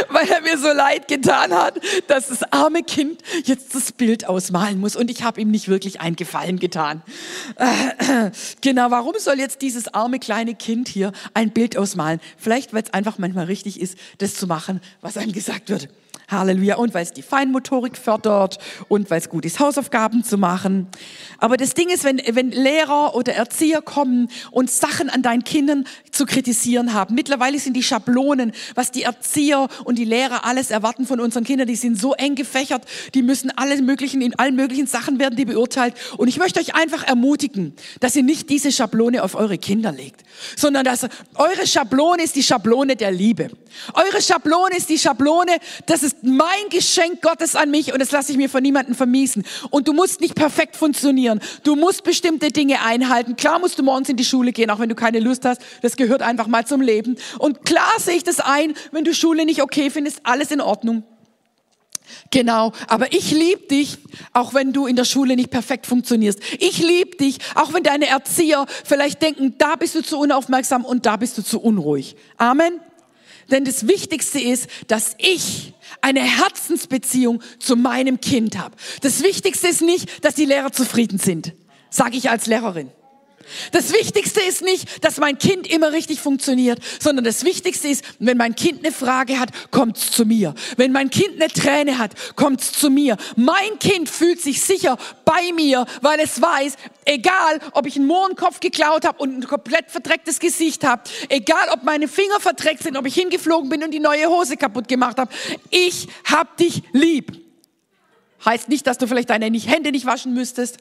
weil 0.09 0.27
er 0.29 0.41
mir 0.41 0.57
so 0.57 0.67
leid 0.67 1.07
getan 1.07 1.53
hat, 1.53 1.79
dass 2.07 2.27
das 2.27 2.43
arme 2.51 2.83
Kind 2.83 3.21
jetzt 3.43 3.75
das 3.75 3.91
Bild 3.91 4.27
ausmalen 4.27 4.79
muss. 4.79 4.95
Und 4.95 5.09
ich 5.09 5.24
habe 5.24 5.41
ihm 5.41 5.51
nicht 5.51 5.67
wirklich 5.67 6.01
einen 6.01 6.15
Gefallen 6.15 6.59
getan. 6.59 7.01
Äh, 7.55 8.31
genau, 8.62 8.91
warum 8.91 9.13
soll 9.17 9.39
jetzt 9.39 9.62
dieses 9.62 9.93
arme 9.93 10.19
kleine 10.19 10.55
Kind 10.55 10.88
hier 10.88 11.12
ein 11.33 11.51
Bild 11.51 11.77
ausmalen? 11.77 12.19
Vielleicht, 12.38 12.74
weil 12.74 12.83
es 12.83 12.93
einfach 12.93 13.17
manchmal 13.17 13.45
richtig 13.45 13.79
ist, 13.79 13.98
das 14.17 14.36
zu 14.36 14.48
machen, 14.48 14.81
was 15.01 15.17
einem 15.17 15.31
gesagt 15.31 15.69
wird. 15.69 15.89
Halleluja. 16.29 16.75
Und 16.75 16.93
weil 16.93 17.03
es 17.03 17.13
die 17.13 17.21
Feinmotorik 17.21 17.98
fördert 17.98 18.57
und 18.88 19.09
weil 19.09 19.19
es 19.19 19.29
gut 19.29 19.45
ist, 19.45 19.59
Hausaufgaben 19.59 20.24
zu 20.24 20.38
machen. 20.38 20.88
Aber 21.38 21.57
das 21.57 21.74
Ding 21.74 21.89
ist, 21.89 22.03
wenn, 22.03 22.21
wenn 22.31 22.51
Lehrer 22.51 23.15
oder 23.15 23.33
Erzieher 23.33 23.81
kommen 23.81 24.29
und 24.51 24.69
Sachen 24.69 25.09
an 25.09 25.21
deinen 25.21 25.43
Kindern 25.43 25.86
zu 26.12 26.25
kritisieren 26.25 26.93
haben. 26.93 27.15
Mittlerweile 27.15 27.59
sind 27.59 27.74
die 27.74 27.83
Schablonen, 27.83 28.51
was 28.75 28.91
die 28.91 29.03
Erzieher 29.03 29.67
und 29.83 29.98
die 29.98 30.05
Lehrer 30.05 30.45
alles 30.45 30.71
erwarten 30.71 31.05
von 31.05 31.19
unseren 31.19 31.43
Kindern, 31.43 31.67
die 31.67 31.75
sind 31.75 32.00
so 32.00 32.13
eng 32.13 32.36
gefächert, 32.36 32.83
die 33.13 33.21
müssen 33.21 33.51
alle 33.55 33.81
möglichen, 33.81 34.21
in 34.21 34.38
allen 34.38 34.55
möglichen 34.55 34.88
Sachen 34.88 35.19
werden 35.19 35.36
die 35.36 35.45
beurteilt. 35.45 35.95
Und 36.17 36.27
ich 36.27 36.38
möchte 36.38 36.59
euch 36.59 36.75
einfach 36.75 37.03
ermutigen, 37.03 37.74
dass 38.00 38.15
ihr 38.15 38.24
nicht 38.24 38.50
diese 38.50 38.71
Schablone 38.71 39.24
auf 39.24 39.36
eure 39.36 39.57
Kinder 39.57 39.91
legt, 39.91 40.24
sondern 40.55 40.83
dass 40.83 41.03
eure 41.36 41.67
Schablone 41.67 42.24
ist 42.24 42.36
die 42.36 42.43
Schablone 42.43 42.95
der 42.95 43.12
Liebe. 43.12 43.50
Eure 43.93 44.21
Schablone 44.21 44.77
ist 44.77 44.89
die 44.89 44.98
Schablone, 44.98 45.57
das 45.86 46.03
mein 46.23 46.69
Geschenk 46.69 47.21
Gottes 47.21 47.55
an 47.55 47.71
mich 47.71 47.93
und 47.93 47.99
das 47.99 48.11
lasse 48.11 48.31
ich 48.31 48.38
mir 48.38 48.49
von 48.49 48.61
niemandem 48.61 48.95
vermiesen. 48.95 49.43
Und 49.69 49.88
du 49.88 49.93
musst 49.93 50.21
nicht 50.21 50.36
perfekt 50.36 50.75
funktionieren. 50.75 51.39
Du 51.63 51.75
musst 51.75 52.03
bestimmte 52.03 52.49
Dinge 52.49 52.82
einhalten. 52.82 53.36
Klar 53.36 53.60
musst 53.60 53.79
du 53.79 53.84
morgens 53.84 54.10
in 54.10 54.17
die 54.17 54.25
Schule 54.25 54.51
gehen, 54.51 54.69
auch 54.69 54.79
wenn 54.79 54.89
du 54.89 54.95
keine 54.95 55.19
Lust 55.19 55.45
hast. 55.45 55.62
Das 55.82 55.95
gehört 55.95 56.21
einfach 56.21 56.47
mal 56.47 56.65
zum 56.65 56.82
Leben. 56.82 57.17
Und 57.38 57.65
klar 57.65 57.91
sehe 57.97 58.15
ich 58.15 58.23
das 58.23 58.39
ein, 58.39 58.73
wenn 58.91 59.03
du 59.03 59.13
Schule 59.13 59.45
nicht 59.45 59.62
okay 59.62 59.89
findest, 59.89 60.21
alles 60.23 60.51
in 60.51 60.62
Ordnung. 60.62 61.03
Genau, 62.32 62.73
aber 62.88 63.13
ich 63.13 63.32
liebe 63.32 63.67
dich, 63.67 63.97
auch 64.34 64.53
wenn 64.53 64.73
du 64.73 64.88
in 64.88 64.95
der 64.95 65.05
Schule 65.05 65.36
nicht 65.36 65.49
perfekt 65.49 65.88
funktionierst. 65.88 66.39
Ich 66.60 66.79
liebe 66.79 67.17
dich, 67.17 67.38
auch 67.55 67.73
wenn 67.73 67.84
deine 67.84 68.08
Erzieher 68.08 68.65
vielleicht 68.84 69.21
denken, 69.21 69.55
da 69.58 69.75
bist 69.75 69.95
du 69.95 70.01
zu 70.01 70.19
unaufmerksam 70.19 70.86
und 70.86 71.05
da 71.05 71.17
bist 71.17 71.38
du 71.38 71.43
zu 71.43 71.60
unruhig. 71.60 72.15
Amen. 72.38 72.79
Denn 73.49 73.65
das 73.65 73.88
Wichtigste 73.88 74.39
ist, 74.39 74.69
dass 74.88 75.15
ich 75.17 75.73
eine 76.01 76.21
Herzensbeziehung 76.21 77.41
zu 77.59 77.75
meinem 77.75 78.21
Kind 78.21 78.57
habe. 78.57 78.75
Das 79.01 79.23
Wichtigste 79.23 79.67
ist 79.67 79.81
nicht, 79.81 80.23
dass 80.23 80.35
die 80.35 80.45
Lehrer 80.45 80.71
zufrieden 80.71 81.19
sind, 81.19 81.53
sage 81.89 82.17
ich 82.17 82.29
als 82.29 82.45
Lehrerin. 82.47 82.91
Das 83.71 83.93
Wichtigste 83.93 84.41
ist 84.41 84.62
nicht, 84.62 85.03
dass 85.03 85.17
mein 85.17 85.38
Kind 85.38 85.67
immer 85.67 85.91
richtig 85.91 86.19
funktioniert, 86.19 86.79
sondern 86.99 87.25
das 87.25 87.43
Wichtigste 87.43 87.88
ist, 87.88 88.03
wenn 88.19 88.38
mein 88.38 88.55
Kind 88.55 88.83
eine 88.83 88.93
Frage 88.93 89.39
hat, 89.39 89.49
kommt's 89.71 90.12
zu 90.12 90.25
mir. 90.25 90.53
Wenn 90.77 90.91
mein 90.91 91.09
Kind 91.09 91.41
eine 91.41 91.51
Träne 91.51 91.97
hat, 91.97 92.13
kommt's 92.35 92.71
zu 92.71 92.89
mir. 92.89 93.17
Mein 93.35 93.79
Kind 93.79 94.09
fühlt 94.09 94.41
sich 94.41 94.62
sicher 94.62 94.97
bei 95.25 95.51
mir, 95.53 95.85
weil 96.01 96.19
es 96.19 96.41
weiß, 96.41 96.75
egal, 97.05 97.59
ob 97.73 97.85
ich 97.85 97.95
einen 97.95 98.07
Mohrenkopf 98.07 98.59
geklaut 98.59 99.05
habe 99.05 99.21
und 99.21 99.38
ein 99.38 99.47
komplett 99.47 99.89
verdrecktes 99.89 100.39
Gesicht 100.39 100.83
habe, 100.83 101.03
egal, 101.29 101.69
ob 101.73 101.83
meine 101.83 102.07
Finger 102.07 102.39
verdreckt 102.39 102.83
sind, 102.83 102.97
ob 102.97 103.05
ich 103.05 103.15
hingeflogen 103.15 103.69
bin 103.69 103.83
und 103.83 103.91
die 103.91 103.99
neue 103.99 104.27
Hose 104.27 104.57
kaputt 104.57 104.88
gemacht 104.88 105.17
habe, 105.17 105.31
ich 105.69 106.07
hab 106.25 106.57
dich 106.57 106.83
lieb. 106.93 107.31
Heißt 108.45 108.69
nicht, 108.69 108.88
dass 108.88 108.97
du 108.97 109.07
vielleicht 109.07 109.29
deine 109.29 109.45
Hände 109.45 109.91
nicht 109.91 110.05
waschen 110.05 110.33
müsstest 110.33 110.77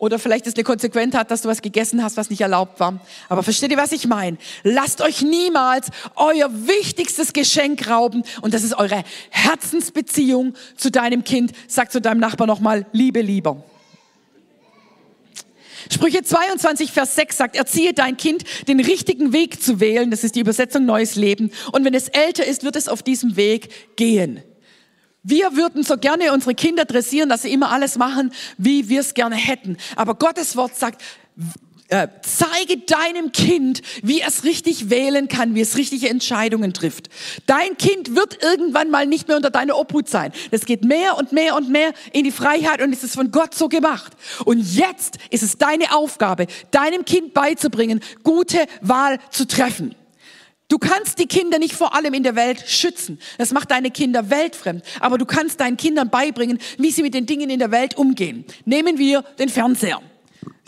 oder 0.00 0.18
vielleicht 0.18 0.46
es 0.46 0.54
eine 0.54 0.64
Konsequenz 0.64 1.14
hat, 1.14 1.30
dass 1.30 1.42
du 1.42 1.48
was 1.48 1.62
gegessen 1.62 2.02
hast, 2.02 2.16
was 2.16 2.30
nicht 2.30 2.40
erlaubt 2.40 2.80
war. 2.80 2.98
Aber 3.28 3.42
versteht 3.42 3.70
ihr, 3.70 3.76
was 3.76 3.92
ich 3.92 4.08
meine? 4.08 4.38
Lasst 4.64 5.02
euch 5.02 5.22
niemals 5.22 5.88
euer 6.16 6.50
wichtigstes 6.66 7.34
Geschenk 7.34 7.88
rauben 7.88 8.24
und 8.40 8.54
das 8.54 8.64
ist 8.64 8.74
eure 8.74 9.04
Herzensbeziehung 9.28 10.54
zu 10.76 10.90
deinem 10.90 11.22
Kind. 11.22 11.52
Sag 11.68 11.92
zu 11.92 12.00
deinem 12.00 12.18
Nachbar 12.18 12.46
nochmal, 12.46 12.86
Liebe 12.92 13.20
lieber. 13.20 13.62
Sprüche 15.92 16.22
22, 16.22 16.92
Vers 16.92 17.14
6 17.16 17.36
sagt, 17.36 17.56
erziehe 17.56 17.92
dein 17.92 18.16
Kind, 18.16 18.44
den 18.68 18.80
richtigen 18.80 19.32
Weg 19.32 19.62
zu 19.62 19.80
wählen. 19.80 20.10
Das 20.10 20.24
ist 20.24 20.34
die 20.34 20.40
Übersetzung 20.40 20.86
Neues 20.86 21.16
Leben. 21.16 21.50
Und 21.72 21.84
wenn 21.84 21.94
es 21.94 22.08
älter 22.08 22.46
ist, 22.46 22.64
wird 22.64 22.76
es 22.76 22.88
auf 22.88 23.02
diesem 23.02 23.36
Weg 23.36 23.96
gehen. 23.96 24.42
Wir 25.22 25.54
würden 25.54 25.82
so 25.82 25.98
gerne 25.98 26.32
unsere 26.32 26.54
Kinder 26.54 26.84
dressieren, 26.86 27.28
dass 27.28 27.42
sie 27.42 27.52
immer 27.52 27.70
alles 27.70 27.98
machen, 27.98 28.32
wie 28.56 28.88
wir 28.88 29.00
es 29.00 29.14
gerne 29.14 29.36
hätten. 29.36 29.76
Aber 29.96 30.14
Gottes 30.14 30.56
Wort 30.56 30.76
sagt, 30.76 31.02
äh, 31.90 32.08
zeige 32.22 32.78
deinem 32.78 33.32
Kind, 33.32 33.82
wie 34.02 34.22
es 34.22 34.44
richtig 34.44 34.90
wählen 34.90 35.26
kann, 35.28 35.54
wie 35.54 35.60
es 35.60 35.76
richtige 35.76 36.08
Entscheidungen 36.08 36.72
trifft. 36.72 37.10
Dein 37.46 37.76
Kind 37.76 38.14
wird 38.14 38.42
irgendwann 38.42 38.90
mal 38.90 39.06
nicht 39.06 39.26
mehr 39.26 39.36
unter 39.36 39.50
deiner 39.50 39.76
Obhut 39.76 40.08
sein. 40.08 40.32
Das 40.52 40.66
geht 40.66 40.84
mehr 40.84 41.18
und 41.18 41.32
mehr 41.32 41.56
und 41.56 41.68
mehr 41.68 41.92
in 42.12 42.24
die 42.24 42.30
Freiheit 42.30 42.80
und 42.80 42.92
es 42.92 43.02
ist 43.02 43.14
von 43.14 43.32
Gott 43.32 43.54
so 43.54 43.68
gemacht. 43.68 44.12
Und 44.44 44.60
jetzt 44.74 45.18
ist 45.30 45.42
es 45.42 45.58
deine 45.58 45.94
Aufgabe, 45.94 46.46
deinem 46.70 47.04
Kind 47.04 47.34
beizubringen, 47.34 48.00
gute 48.22 48.66
Wahl 48.80 49.18
zu 49.30 49.46
treffen. 49.46 49.94
Du 50.70 50.78
kannst 50.78 51.18
die 51.18 51.26
Kinder 51.26 51.58
nicht 51.58 51.74
vor 51.74 51.94
allem 51.94 52.14
in 52.14 52.22
der 52.22 52.36
Welt 52.36 52.62
schützen. 52.64 53.18
Das 53.38 53.52
macht 53.52 53.72
deine 53.72 53.90
Kinder 53.90 54.30
weltfremd. 54.30 54.84
Aber 55.00 55.18
du 55.18 55.26
kannst 55.26 55.60
deinen 55.60 55.76
Kindern 55.76 56.10
beibringen, 56.10 56.58
wie 56.78 56.92
sie 56.92 57.02
mit 57.02 57.12
den 57.12 57.26
Dingen 57.26 57.50
in 57.50 57.58
der 57.58 57.72
Welt 57.72 57.98
umgehen. 57.98 58.44
Nehmen 58.64 58.96
wir 58.96 59.22
den 59.40 59.48
Fernseher. 59.48 60.00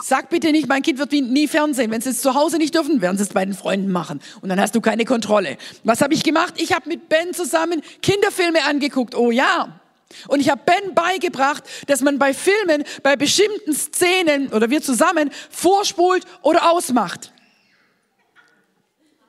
Sag 0.03 0.29
bitte 0.29 0.51
nicht, 0.51 0.67
mein 0.67 0.81
Kind 0.81 0.99
wird 0.99 1.13
nie 1.13 1.47
Fernsehen. 1.47 1.89
Wenn 1.89 2.01
sie 2.01 2.09
es 2.09 2.21
zu 2.21 2.33
Hause 2.33 2.57
nicht 2.57 2.75
dürfen, 2.75 2.99
werden 2.99 3.15
sie 3.15 3.23
es 3.23 3.29
bei 3.29 3.45
den 3.45 3.53
Freunden 3.53 3.93
machen. 3.93 4.19
Und 4.41 4.49
dann 4.49 4.59
hast 4.59 4.75
du 4.75 4.81
keine 4.81 5.05
Kontrolle. 5.05 5.57
Was 5.85 6.01
habe 6.01 6.13
ich 6.13 6.23
gemacht? 6.23 6.55
Ich 6.57 6.73
habe 6.73 6.89
mit 6.89 7.07
Ben 7.07 7.33
zusammen 7.33 7.81
Kinderfilme 8.01 8.65
angeguckt. 8.65 9.15
Oh 9.15 9.31
ja. 9.31 9.79
Und 10.27 10.41
ich 10.41 10.49
habe 10.49 10.61
Ben 10.65 10.93
beigebracht, 10.93 11.63
dass 11.87 12.01
man 12.01 12.19
bei 12.19 12.33
Filmen, 12.33 12.83
bei 13.03 13.15
bestimmten 13.15 13.73
Szenen 13.73 14.49
oder 14.49 14.69
wir 14.69 14.81
zusammen 14.81 15.31
vorspult 15.49 16.25
oder 16.41 16.69
ausmacht. 16.69 17.31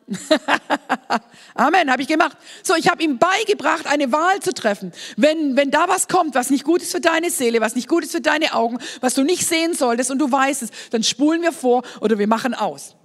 Amen, 1.54 1.90
habe 1.90 2.02
ich 2.02 2.08
gemacht. 2.08 2.36
So, 2.62 2.74
ich 2.74 2.88
habe 2.88 3.02
ihm 3.02 3.18
beigebracht, 3.18 3.86
eine 3.86 4.12
Wahl 4.12 4.40
zu 4.40 4.52
treffen. 4.52 4.92
Wenn, 5.16 5.56
wenn 5.56 5.70
da 5.70 5.88
was 5.88 6.08
kommt, 6.08 6.34
was 6.34 6.50
nicht 6.50 6.64
gut 6.64 6.82
ist 6.82 6.92
für 6.92 7.00
deine 7.00 7.30
Seele, 7.30 7.60
was 7.60 7.74
nicht 7.74 7.88
gut 7.88 8.04
ist 8.04 8.12
für 8.12 8.20
deine 8.20 8.54
Augen, 8.54 8.78
was 9.00 9.14
du 9.14 9.22
nicht 9.22 9.46
sehen 9.46 9.74
solltest 9.74 10.10
und 10.10 10.18
du 10.18 10.30
weißt 10.30 10.62
es, 10.62 10.70
dann 10.90 11.02
spulen 11.02 11.42
wir 11.42 11.52
vor 11.52 11.82
oder 12.00 12.18
wir 12.18 12.26
machen 12.26 12.54
aus. 12.54 12.96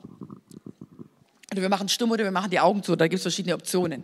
Oder 1.52 1.62
wir 1.62 1.70
machen 1.70 1.90
stumm 1.90 2.12
oder 2.12 2.24
wir 2.24 2.32
machen 2.32 2.52
die 2.52 2.60
Augen 2.60 2.84
zu. 2.84 2.96
Da 2.96 3.08
gibt 3.08 3.18
es 3.18 3.24
verschiedene 3.24 3.56
Optionen. 3.56 4.04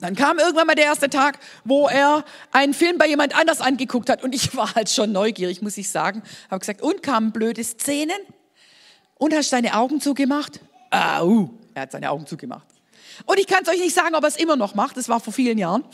Dann 0.00 0.14
kam 0.14 0.38
irgendwann 0.38 0.66
mal 0.66 0.74
der 0.74 0.84
erste 0.84 1.08
Tag, 1.08 1.38
wo 1.64 1.88
er 1.88 2.24
einen 2.52 2.74
Film 2.74 2.98
bei 2.98 3.08
jemand 3.08 3.34
anders 3.38 3.60
angeguckt 3.60 4.10
hat 4.10 4.22
und 4.22 4.34
ich 4.34 4.54
war 4.56 4.74
halt 4.74 4.90
schon 4.90 5.12
neugierig, 5.12 5.62
muss 5.62 5.78
ich 5.78 5.88
sagen. 5.88 6.22
Habe 6.50 6.60
gesagt, 6.60 6.82
und 6.82 7.02
kamen 7.02 7.32
blöde 7.32 7.64
Szenen? 7.64 8.18
Und 9.18 9.34
hast 9.34 9.52
deine 9.52 9.74
Augen 9.74 10.00
zugemacht? 10.00 10.60
Au, 10.90 11.50
er 11.74 11.82
hat 11.82 11.92
seine 11.92 12.10
Augen 12.10 12.26
zugemacht. 12.26 12.66
Und 13.24 13.38
ich 13.38 13.46
kann 13.46 13.62
es 13.62 13.68
euch 13.68 13.80
nicht 13.80 13.94
sagen, 13.94 14.14
ob 14.14 14.22
er 14.22 14.28
es 14.28 14.36
immer 14.36 14.56
noch 14.56 14.74
macht. 14.74 14.96
Das 14.96 15.08
war 15.08 15.20
vor 15.20 15.32
vielen 15.32 15.58
Jahren. 15.58 15.84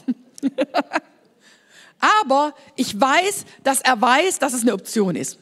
Aber 2.24 2.54
ich 2.74 3.00
weiß, 3.00 3.44
dass 3.62 3.80
er 3.80 4.00
weiß, 4.00 4.40
dass 4.40 4.54
es 4.54 4.62
eine 4.62 4.74
Option 4.74 5.14
ist. 5.14 5.38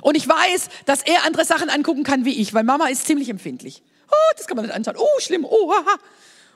Und 0.00 0.16
ich 0.16 0.28
weiß, 0.28 0.68
dass 0.84 1.02
er 1.02 1.24
andere 1.24 1.44
Sachen 1.44 1.70
angucken 1.70 2.04
kann 2.04 2.24
wie 2.24 2.40
ich, 2.40 2.54
weil 2.54 2.64
Mama 2.64 2.86
ist 2.88 3.06
ziemlich 3.06 3.28
empfindlich. 3.28 3.82
Oh, 4.08 4.32
das 4.36 4.46
kann 4.46 4.56
man 4.56 4.66
nicht 4.66 4.74
anschauen. 4.74 4.96
Oh, 4.98 5.20
schlimm. 5.20 5.44
Oh, 5.44 5.72
haha. 5.72 5.98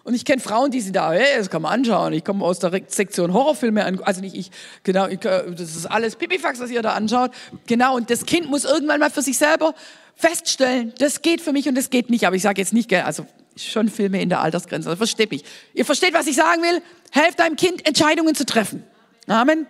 Und 0.02 0.14
ich 0.14 0.24
kenne 0.24 0.40
Frauen, 0.40 0.70
die 0.70 0.80
sind 0.80 0.96
da, 0.96 1.12
hey, 1.12 1.36
das 1.36 1.50
kann 1.50 1.62
man 1.62 1.72
anschauen. 1.72 2.12
Ich 2.14 2.24
komme 2.24 2.44
aus 2.44 2.58
der 2.58 2.70
Sektion 2.86 3.34
Horrorfilme 3.34 3.84
an, 3.84 4.00
also 4.02 4.22
nicht 4.22 4.34
ich, 4.34 4.50
genau, 4.82 5.06
ich, 5.06 5.22
äh, 5.24 5.50
das 5.50 5.76
ist 5.76 5.86
alles 5.86 6.16
Pipifax, 6.16 6.58
was 6.58 6.70
ihr 6.70 6.80
da 6.80 6.94
anschaut. 6.94 7.32
Genau, 7.66 7.96
und 7.96 8.08
das 8.08 8.24
Kind 8.24 8.48
muss 8.48 8.64
irgendwann 8.64 9.00
mal 9.00 9.10
für 9.10 9.20
sich 9.20 9.36
selber 9.36 9.74
feststellen, 10.20 10.92
das 10.98 11.22
geht 11.22 11.40
für 11.40 11.52
mich 11.52 11.68
und 11.68 11.74
das 11.74 11.90
geht 11.90 12.10
nicht. 12.10 12.26
Aber 12.26 12.36
ich 12.36 12.42
sage 12.42 12.60
jetzt 12.60 12.72
nicht, 12.72 12.92
also 12.92 13.26
schon 13.56 13.88
Filme 13.88 14.20
in 14.20 14.28
der 14.28 14.40
Altersgrenze, 14.40 14.88
also 14.88 14.98
versteht 14.98 15.30
mich. 15.30 15.44
Ihr 15.74 15.84
versteht, 15.84 16.14
was 16.14 16.26
ich 16.26 16.36
sagen 16.36 16.62
will? 16.62 16.82
Helft 17.10 17.40
deinem 17.40 17.56
Kind, 17.56 17.86
Entscheidungen 17.86 18.34
zu 18.34 18.46
treffen. 18.46 18.84
Amen. 19.26 19.66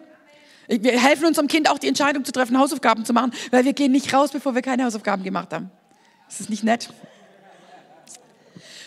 Wir 0.69 1.01
helfen 1.01 1.27
unserem 1.27 1.49
Kind 1.49 1.69
auch, 1.69 1.79
die 1.79 1.89
Entscheidung 1.89 2.25
zu 2.25 2.33
treffen, 2.33 2.57
Hausaufgaben 2.59 3.05
zu 3.05 3.13
machen, 3.13 3.33
weil 3.51 3.65
wir 3.65 3.73
gehen 3.73 3.91
nicht 3.91 4.13
raus, 4.15 4.31
bevor 4.31 4.55
wir 4.55 4.63
keine 4.63 4.85
Hausaufgaben 4.85 5.25
gemacht 5.25 5.53
haben. 5.53 5.71
Ist 6.29 6.41
das 6.41 6.49
nicht 6.49 6.63
nett? 6.63 6.91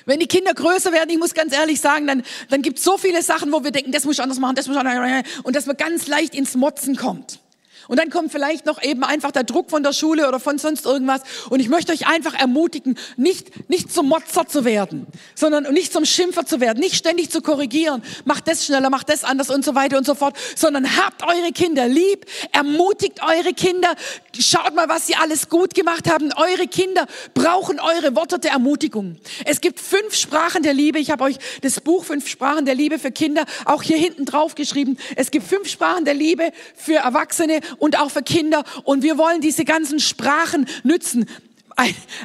Wenn 0.06 0.20
die 0.20 0.28
Kinder 0.28 0.54
größer 0.54 0.92
werden, 0.92 1.10
ich 1.10 1.18
muss 1.18 1.34
ganz 1.34 1.54
ehrlich 1.54 1.80
sagen, 1.80 2.08
dann, 2.08 2.24
dann 2.50 2.62
gibt 2.62 2.78
es 2.78 2.84
so 2.84 2.98
viele 2.98 3.22
Sachen, 3.22 3.52
wo 3.52 3.64
wir 3.64 3.72
denken, 3.72 3.92
das 3.92 4.06
muss 4.06 4.16
ich 4.16 4.22
anders 4.22 4.40
machen, 4.40 4.56
das 4.56 4.68
muss 4.68 4.76
ich 4.76 4.80
anders 4.80 4.96
machen, 4.96 5.24
und 5.44 5.56
dass 5.56 5.66
man 5.66 5.78
ganz 5.78 6.08
leicht 6.08 6.36
ins 6.36 6.56
Motzen 6.56 6.96
kommt. 6.96 7.40
Und 7.88 8.00
dann 8.00 8.10
kommt 8.10 8.32
vielleicht 8.32 8.66
noch 8.66 8.82
eben 8.82 9.04
einfach 9.04 9.32
der 9.32 9.44
Druck 9.44 9.70
von 9.70 9.84
der 9.84 9.94
Schule 9.94 10.28
oder 10.28 10.40
von 10.40 10.58
sonst 10.58 10.86
irgendwas. 10.86 11.22
Und 11.50 11.60
ich 11.60 11.70
möchte 11.70 11.92
euch 11.92 12.08
einfach 12.08 12.34
ermutigen, 12.34 12.98
nicht, 13.18 13.70
nicht 13.70 13.94
zum 13.94 14.08
Motzer 14.08 14.48
zu 14.48 14.66
werden, 14.66 15.08
sondern 15.36 15.72
nicht 15.74 15.94
zum 15.94 16.06
Schimpfer 16.06 16.46
zu 16.46 16.60
werden, 16.60 16.80
nicht 16.80 16.96
ständig 16.96 17.30
zu 17.32 17.42
korrigieren. 17.42 18.04
Macht 18.26 18.48
das 18.48 18.66
schneller, 18.66 18.90
macht 18.90 19.10
das 19.10 19.24
anders 19.24 19.50
und 19.50 19.66
so 19.66 19.76
weiter 19.76 19.98
und 19.98 20.06
so 20.06 20.16
fort, 20.16 20.38
sondern 20.56 20.98
habt 20.98 21.24
eure 21.24 21.52
Kinder 21.52 21.88
lieb, 21.88 22.26
ermutigt 22.52 23.22
eure 23.24 23.54
Kinder, 23.54 23.96
schaut 24.40 24.76
mal, 24.76 24.90
was 24.90 25.08
sie 25.08 25.16
alles 25.16 25.50
gut 25.50 25.74
gemacht 25.74 26.10
haben. 26.10 26.32
Eure 26.36 26.68
Kinder 26.68 27.08
brauchen 27.34 27.80
eure 27.80 28.16
Worte 28.16 28.40
der 28.40 28.52
Ermutigung. 28.52 29.18
Es 29.46 29.62
gibt 29.62 29.80
fünf 29.80 30.16
Sprachen 30.16 30.64
der 30.64 30.74
Liebe. 30.74 31.00
Ich 31.00 31.12
habe 31.12 31.24
euch 31.24 31.38
das 31.62 31.80
Buch 31.82 32.04
Fünf 32.04 32.28
Sprachen 32.28 32.66
der 32.66 32.76
Liebe 32.76 33.00
für 33.00 33.12
Kinder 33.12 33.46
auch 33.66 33.82
hier 33.84 33.98
hinten 33.98 34.26
drauf 34.26 34.56
geschrieben. 34.56 34.98
Es 35.16 35.32
gibt 35.32 35.48
fünf 35.48 35.70
Sprachen 35.70 36.06
der 36.06 36.14
Liebe 36.14 36.52
für 36.76 36.96
Erwachsene 36.96 37.62
und 37.78 38.00
auch 38.00 38.12
für 38.12 38.24
Kinder. 38.24 38.64
Und 38.84 39.04
wir 39.04 39.18
wollen 39.18 39.42
diese 39.42 39.66
ganzen 39.66 40.00
Sprachen 40.00 40.68
nützen. 40.84 41.28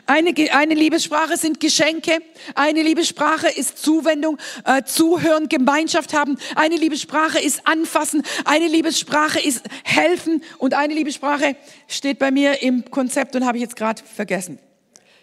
Eine, 0.06 0.34
eine 0.52 0.74
Liebessprache 0.74 1.36
sind 1.38 1.58
Geschenke, 1.58 2.18
eine 2.54 2.82
Liebessprache 2.82 3.48
ist 3.48 3.78
Zuwendung, 3.78 4.36
äh, 4.64 4.82
Zuhören, 4.84 5.48
Gemeinschaft 5.48 6.12
haben, 6.12 6.36
eine 6.54 6.76
Liebessprache 6.76 7.38
ist 7.38 7.66
Anfassen, 7.66 8.22
eine 8.44 8.68
Liebessprache 8.68 9.40
ist 9.40 9.62
Helfen 9.84 10.42
und 10.58 10.74
eine 10.74 10.92
Liebessprache 10.92 11.56
steht 11.86 12.18
bei 12.18 12.30
mir 12.30 12.62
im 12.62 12.90
Konzept 12.90 13.36
und 13.36 13.46
habe 13.46 13.56
ich 13.56 13.62
jetzt 13.62 13.76
gerade 13.76 14.02
vergessen. 14.04 14.58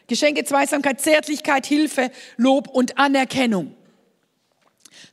Geschenke, 0.08 0.44
Zweisamkeit, 0.44 1.02
Zärtlichkeit, 1.02 1.66
Hilfe, 1.66 2.12
Lob 2.38 2.68
und 2.68 2.98
Anerkennung. 2.98 3.75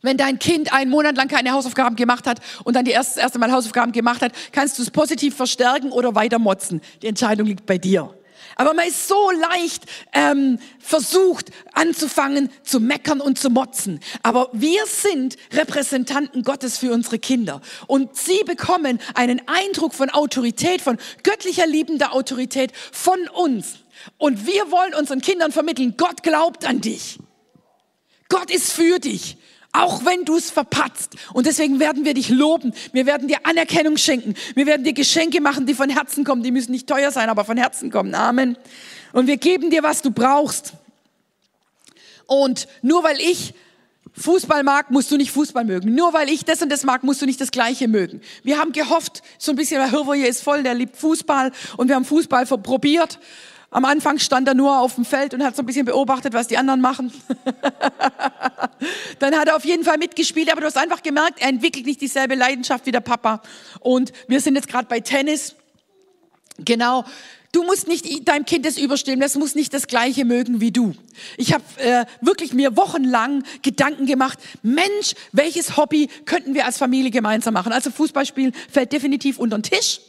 Wenn 0.03 0.17
dein 0.17 0.39
Kind 0.41 0.73
einen 0.73 0.91
Monat 0.91 1.17
lang 1.17 1.29
keine 1.29 1.53
Hausaufgaben 1.53 1.97
gemacht 1.97 2.27
hat 2.27 2.41
und 2.65 2.75
dann 2.75 2.85
die 2.85 2.91
erste, 2.91 3.21
erste 3.21 3.39
Mal 3.39 3.53
Hausaufgaben 3.53 3.93
gemacht 3.93 4.21
hat, 4.21 4.33
kannst 4.51 4.79
du 4.79 4.83
es 4.83 4.91
positiv 4.91 5.37
verstärken 5.37 5.93
oder 5.93 6.15
weiter 6.15 6.41
motzen. 6.41 6.81
Die 7.03 7.07
Entscheidung 7.07 7.47
liegt 7.47 7.67
bei 7.67 7.79
dir. 7.79 8.13
Aber 8.57 8.75
man 8.75 8.87
ist 8.87 9.09
so 9.09 9.31
leicht 9.31 9.85
ähm, 10.13 10.59
versucht 10.79 11.51
anzufangen 11.73 12.51
zu 12.63 12.81
meckern 12.81 13.21
und 13.21 13.39
zu 13.39 13.49
motzen. 13.49 14.01
Aber 14.23 14.51
wir 14.53 14.85
sind 14.87 15.37
Repräsentanten 15.53 16.43
Gottes 16.43 16.79
für 16.79 16.93
unsere 16.93 17.19
Kinder. 17.19 17.61
Und 17.87 18.17
sie 18.17 18.43
bekommen 18.45 18.99
einen 19.15 19.41
Eindruck 19.47 19.95
von 19.95 20.11
Autorität, 20.11 20.83
von 20.83 20.99
göttlicher 21.23 21.67
liebender 21.67 22.13
Autorität 22.13 22.73
von 22.93 23.29
uns. 23.29 23.79
Und 24.19 24.47
wir 24.47 24.71
wollen 24.71 24.95
unseren 24.95 25.21
Kindern 25.21 25.53
vermitteln, 25.53 25.95
Gott 25.97 26.23
glaubt 26.23 26.69
an 26.69 26.81
dich. 26.81 27.19
Gott 28.29 28.51
ist 28.51 28.73
für 28.73 28.99
dich. 28.99 29.37
Auch 29.73 30.05
wenn 30.05 30.25
du 30.25 30.37
es 30.37 30.51
verpatzt. 30.51 31.17
Und 31.33 31.47
deswegen 31.47 31.81
werden 31.81 32.05
wir 32.05 32.13
dich 32.13 32.29
loben. 32.29 32.75
Wir 32.93 33.07
werden 33.07 33.27
dir 33.27 33.39
Anerkennung 33.45 33.97
schenken. 33.97 34.35
Wir 34.55 34.67
werden 34.67 34.85
dir 34.85 34.93
Geschenke 34.93 35.41
machen, 35.41 35.65
die 35.65 35.75
von 35.75 35.89
Herzen 35.89 36.25
kommen. 36.25 36.43
Die 36.43 36.51
müssen 36.51 36.73
nicht 36.73 36.87
teuer 36.87 37.11
sein, 37.11 37.31
aber 37.31 37.45
von 37.45 37.57
Herzen 37.57 37.91
kommen. 37.91 38.15
Amen. 38.15 38.59
Und 39.13 39.27
wir 39.27 39.39
geben 39.39 39.71
dir, 39.71 39.83
was 39.83 40.03
du 40.03 40.11
brauchst. 40.11 40.75
Und 42.27 42.69
nur 42.83 43.03
weil 43.03 43.19
ich 43.19 43.55
Fußball 44.15 44.63
mag, 44.63 44.91
musst 44.91 45.11
du 45.11 45.17
nicht 45.17 45.31
Fußball 45.31 45.65
mögen. 45.65 45.95
Nur 45.95 46.13
weil 46.13 46.29
ich 46.29 46.45
das 46.45 46.61
und 46.61 46.71
das 46.71 46.85
mag, 46.85 47.03
musst 47.03 47.23
du 47.23 47.27
nicht 47.27 47.41
das 47.41 47.51
Gleiche 47.51 47.89
mögen. 47.89 48.21
Wir 48.43 48.59
haben 48.59 48.73
gehofft, 48.73 49.23
so 49.39 49.53
ein 49.53 49.57
bisschen, 49.57 49.79
der 49.79 49.91
Hirwoje 49.91 50.27
ist 50.27 50.43
voll, 50.43 50.63
der 50.63 50.75
liebt 50.75 50.97
Fußball 50.97 51.51
und 51.79 51.89
wir 51.89 51.95
haben 51.95 52.05
Fußball 52.05 52.45
probiert 52.45 53.19
am 53.73 53.87
Anfang 53.87 54.19
stand 54.19 54.47
er 54.47 54.55
nur 54.55 54.79
auf 54.79 54.97
dem 54.97 55.07
Feld 55.07 55.33
und 55.33 55.43
hat 55.43 55.57
so 55.57 55.63
ein 55.63 55.67
bisschen 55.67 55.87
beobachtet, 55.87 56.35
was 56.35 56.47
die 56.47 56.59
anderen 56.59 56.83
machen. 56.83 57.11
Dann 59.19 59.35
hat 59.35 59.49
er 59.49 59.57
auf 59.57 59.65
jeden 59.65 59.83
Fall 59.83 59.97
mitgespielt, 59.97 60.53
aber 60.53 60.61
du 60.61 60.67
hast 60.67 60.77
einfach 60.77 61.03
gemerkt, 61.03 61.41
er 61.41 61.49
entwickelt 61.49 61.87
nicht 61.87 62.03
dieselbe 62.03 62.35
Leidenschaft 62.35 62.85
wie 62.85 62.93
der 62.93 63.01
Papa. 63.01 63.41
Und 63.81 64.13
wir 64.29 64.41
sind 64.43 64.57
jetzt 64.57 64.69
gerade 64.69 64.87
bei 64.89 65.01
Tennis. 65.01 65.55
Genau. 66.59 67.05
Du 67.53 67.65
musst 67.65 67.89
nicht 67.89 68.29
deinem 68.29 68.45
Kind 68.45 68.67
das 68.67 68.77
überstehen, 68.77 69.21
das 69.21 69.37
muss 69.37 69.55
nicht 69.55 69.73
das 69.73 69.87
Gleiche 69.87 70.27
mögen 70.27 70.61
wie 70.61 70.71
du. 70.71 70.95
Ich 71.39 71.55
habe 71.55 71.65
äh, 71.79 72.05
wirklich 72.21 72.53
mir 72.53 72.77
wochenlang 72.77 73.43
Gedanken 73.63 74.05
gemacht, 74.05 74.39
Mensch, 74.63 75.15
welches 75.33 75.79
Hobby 75.79 76.09
könnten 76.27 76.55
wir 76.55 76.67
als 76.67 76.77
Familie 76.77 77.11
gemeinsam 77.11 77.55
machen? 77.55 77.73
Also 77.73 77.91
Fußballspielen 77.91 78.55
fällt 78.71 78.93
definitiv 78.93 79.39
unter 79.39 79.59
den 79.59 79.63
Tisch. 79.63 80.01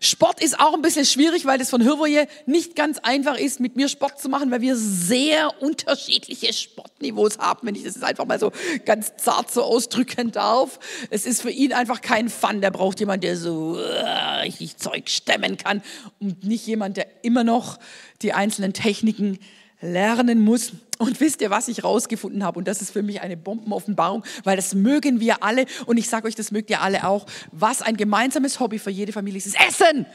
Sport 0.00 0.42
ist 0.42 0.58
auch 0.60 0.74
ein 0.74 0.82
bisschen 0.82 1.04
schwierig, 1.04 1.44
weil 1.44 1.58
das 1.58 1.70
von 1.70 1.80
Hirvoje 1.80 2.26
nicht 2.46 2.76
ganz 2.76 2.98
einfach 2.98 3.36
ist, 3.36 3.60
mit 3.60 3.76
mir 3.76 3.88
Sport 3.88 4.20
zu 4.20 4.28
machen, 4.28 4.50
weil 4.50 4.60
wir 4.60 4.76
sehr 4.76 5.60
unterschiedliche 5.62 6.52
Sportniveaus 6.52 7.38
haben, 7.38 7.66
wenn 7.66 7.74
ich 7.74 7.84
das 7.84 8.02
einfach 8.02 8.26
mal 8.26 8.38
so 8.38 8.52
ganz 8.84 9.12
zart 9.16 9.50
so 9.50 9.62
ausdrücken 9.62 10.32
darf. 10.32 10.78
Es 11.10 11.26
ist 11.26 11.42
für 11.42 11.50
ihn 11.50 11.72
einfach 11.72 12.00
kein 12.00 12.28
Fun. 12.28 12.60
Der 12.60 12.70
braucht 12.70 13.00
jemand, 13.00 13.24
der 13.24 13.36
so 13.36 13.76
uh, 13.76 14.40
richtig 14.42 14.76
Zeug 14.76 15.08
stemmen 15.08 15.56
kann 15.56 15.82
und 16.20 16.44
nicht 16.44 16.66
jemand, 16.66 16.96
der 16.96 17.06
immer 17.22 17.44
noch 17.44 17.78
die 18.22 18.32
einzelnen 18.32 18.72
Techniken 18.72 19.38
lernen 19.80 20.40
muss. 20.40 20.72
Und 20.98 21.20
wisst 21.20 21.40
ihr, 21.40 21.50
was 21.50 21.68
ich 21.68 21.84
rausgefunden 21.84 22.44
habe? 22.44 22.58
Und 22.58 22.66
das 22.66 22.82
ist 22.82 22.90
für 22.90 23.02
mich 23.02 23.20
eine 23.20 23.36
Bombenoffenbarung, 23.36 24.24
weil 24.44 24.56
das 24.56 24.74
mögen 24.74 25.20
wir 25.20 25.42
alle. 25.42 25.66
Und 25.86 25.96
ich 25.96 26.08
sage 26.08 26.26
euch, 26.26 26.34
das 26.34 26.50
mögt 26.50 26.70
ihr 26.70 26.80
alle 26.80 27.06
auch. 27.06 27.26
Was 27.52 27.82
ein 27.82 27.96
gemeinsames 27.96 28.58
Hobby 28.60 28.78
für 28.78 28.90
jede 28.90 29.12
Familie 29.12 29.38
ist, 29.38 29.46
ist 29.46 29.56
Essen. 29.60 30.06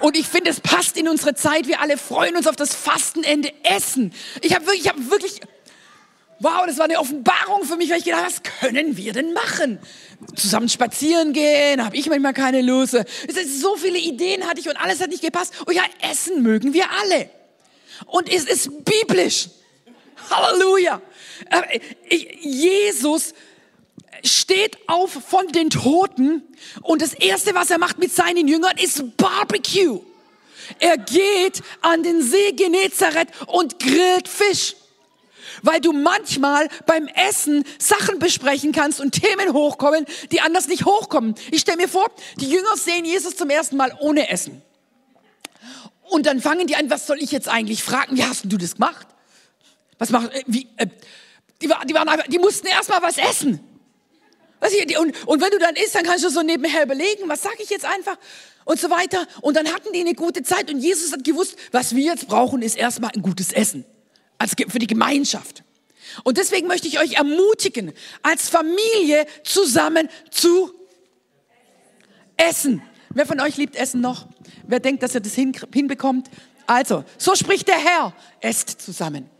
Und 0.00 0.16
ich 0.16 0.26
finde, 0.26 0.50
es 0.50 0.60
passt 0.60 0.96
in 0.98 1.08
unsere 1.08 1.34
Zeit. 1.34 1.68
Wir 1.68 1.80
alle 1.80 1.96
freuen 1.96 2.36
uns 2.36 2.46
auf 2.46 2.56
das 2.56 2.74
Fastenende 2.74 3.52
Essen. 3.62 4.12
Ich 4.42 4.54
habe 4.54 4.66
wirklich, 4.66 4.84
ich 4.84 4.88
hab 4.90 5.10
wirklich, 5.10 5.40
wow, 6.40 6.64
das 6.66 6.78
war 6.78 6.84
eine 6.84 6.98
Offenbarung 6.98 7.64
für 7.64 7.76
mich, 7.76 7.90
weil 7.90 7.98
ich 7.98 8.04
gedacht 8.04 8.26
was 8.26 8.42
können 8.42 8.96
wir 8.96 9.12
denn 9.12 9.32
machen? 9.32 9.78
Zusammen 10.34 10.68
spazieren 10.68 11.32
gehen, 11.32 11.84
habe 11.84 11.96
ich 11.96 12.08
manchmal 12.08 12.34
keine 12.34 12.60
Lust. 12.60 12.96
So 13.46 13.76
viele 13.76 13.98
Ideen 13.98 14.46
hatte 14.46 14.60
ich 14.60 14.68
und 14.68 14.76
alles 14.76 15.00
hat 15.00 15.10
nicht 15.10 15.22
gepasst. 15.22 15.54
Oh 15.66 15.70
ja, 15.70 15.82
Essen 16.10 16.42
mögen 16.42 16.74
wir 16.74 16.90
alle. 16.90 17.30
Und 18.04 18.32
es 18.32 18.44
ist 18.44 18.84
biblisch. 18.84 19.48
Halleluja. 20.30 21.00
Äh, 21.50 21.80
Jesus 22.40 23.34
steht 24.24 24.78
auf 24.88 25.12
von 25.12 25.48
den 25.48 25.70
Toten 25.70 26.42
und 26.82 27.02
das 27.02 27.14
erste, 27.14 27.54
was 27.54 27.70
er 27.70 27.78
macht 27.78 27.98
mit 27.98 28.12
seinen 28.12 28.48
Jüngern, 28.48 28.76
ist 28.78 29.16
Barbecue. 29.16 30.00
Er 30.78 30.98
geht 30.98 31.62
an 31.80 32.02
den 32.02 32.22
See 32.22 32.52
Genezareth 32.52 33.28
und 33.46 33.78
grillt 33.78 34.28
Fisch. 34.28 34.74
Weil 35.62 35.80
du 35.80 35.92
manchmal 35.92 36.68
beim 36.86 37.06
Essen 37.06 37.64
Sachen 37.78 38.18
besprechen 38.18 38.72
kannst 38.72 39.00
und 39.00 39.12
Themen 39.12 39.52
hochkommen, 39.52 40.04
die 40.30 40.40
anders 40.40 40.68
nicht 40.68 40.84
hochkommen. 40.84 41.34
Ich 41.50 41.60
stelle 41.60 41.78
mir 41.78 41.88
vor, 41.88 42.10
die 42.36 42.50
Jünger 42.50 42.76
sehen 42.76 43.04
Jesus 43.04 43.36
zum 43.36 43.48
ersten 43.48 43.76
Mal 43.76 43.96
ohne 44.00 44.28
Essen. 44.28 44.60
Und 46.08 46.26
dann 46.26 46.40
fangen 46.40 46.66
die 46.66 46.76
an, 46.76 46.90
was 46.90 47.06
soll 47.06 47.20
ich 47.20 47.32
jetzt 47.32 47.48
eigentlich 47.48 47.82
fragen? 47.82 48.16
Wie 48.16 48.24
hast 48.24 48.44
du 48.44 48.56
das 48.56 48.74
gemacht? 48.74 49.06
Was 49.98 50.10
machen, 50.10 50.30
äh, 50.30 50.42
wie, 50.46 50.68
äh, 50.76 50.86
die, 51.62 51.68
die, 51.88 51.94
waren 51.94 52.08
einfach, 52.08 52.26
die 52.28 52.38
mussten 52.38 52.66
erstmal 52.66 53.02
was 53.02 53.18
essen. 53.18 53.60
Was 54.60 54.72
ich, 54.72 54.98
und, 54.98 55.26
und 55.26 55.40
wenn 55.40 55.50
du 55.50 55.58
dann 55.58 55.76
isst, 55.76 55.94
dann 55.94 56.04
kannst 56.04 56.24
du 56.24 56.30
so 56.30 56.42
nebenher 56.42 56.84
überlegen, 56.84 57.28
was 57.28 57.42
sage 57.42 57.56
ich 57.60 57.70
jetzt 57.70 57.84
einfach 57.84 58.16
und 58.64 58.80
so 58.80 58.90
weiter. 58.90 59.26
Und 59.40 59.56
dann 59.56 59.72
hatten 59.72 59.92
die 59.92 60.00
eine 60.00 60.14
gute 60.14 60.42
Zeit 60.42 60.70
und 60.70 60.80
Jesus 60.80 61.12
hat 61.12 61.24
gewusst, 61.24 61.56
was 61.72 61.94
wir 61.94 62.04
jetzt 62.04 62.26
brauchen, 62.28 62.62
ist 62.62 62.76
erstmal 62.76 63.10
ein 63.14 63.22
gutes 63.22 63.52
Essen. 63.52 63.84
Also 64.38 64.54
für 64.68 64.78
die 64.78 64.86
Gemeinschaft. 64.86 65.62
Und 66.24 66.38
deswegen 66.38 66.66
möchte 66.66 66.88
ich 66.88 66.98
euch 66.98 67.14
ermutigen, 67.14 67.92
als 68.22 68.48
Familie 68.48 69.26
zusammen 69.44 70.08
zu 70.30 70.72
essen. 72.36 72.82
Wer 73.16 73.24
von 73.24 73.40
euch 73.40 73.56
liebt 73.56 73.76
Essen 73.76 74.02
noch? 74.02 74.26
Wer 74.66 74.78
denkt, 74.78 75.02
dass 75.02 75.14
er 75.14 75.22
das 75.22 75.32
hin, 75.32 75.56
hinbekommt? 75.72 76.28
Also, 76.66 77.02
so 77.16 77.34
spricht 77.34 77.66
der 77.66 77.78
Herr. 77.78 78.12
Esst 78.42 78.78
zusammen. 78.78 79.30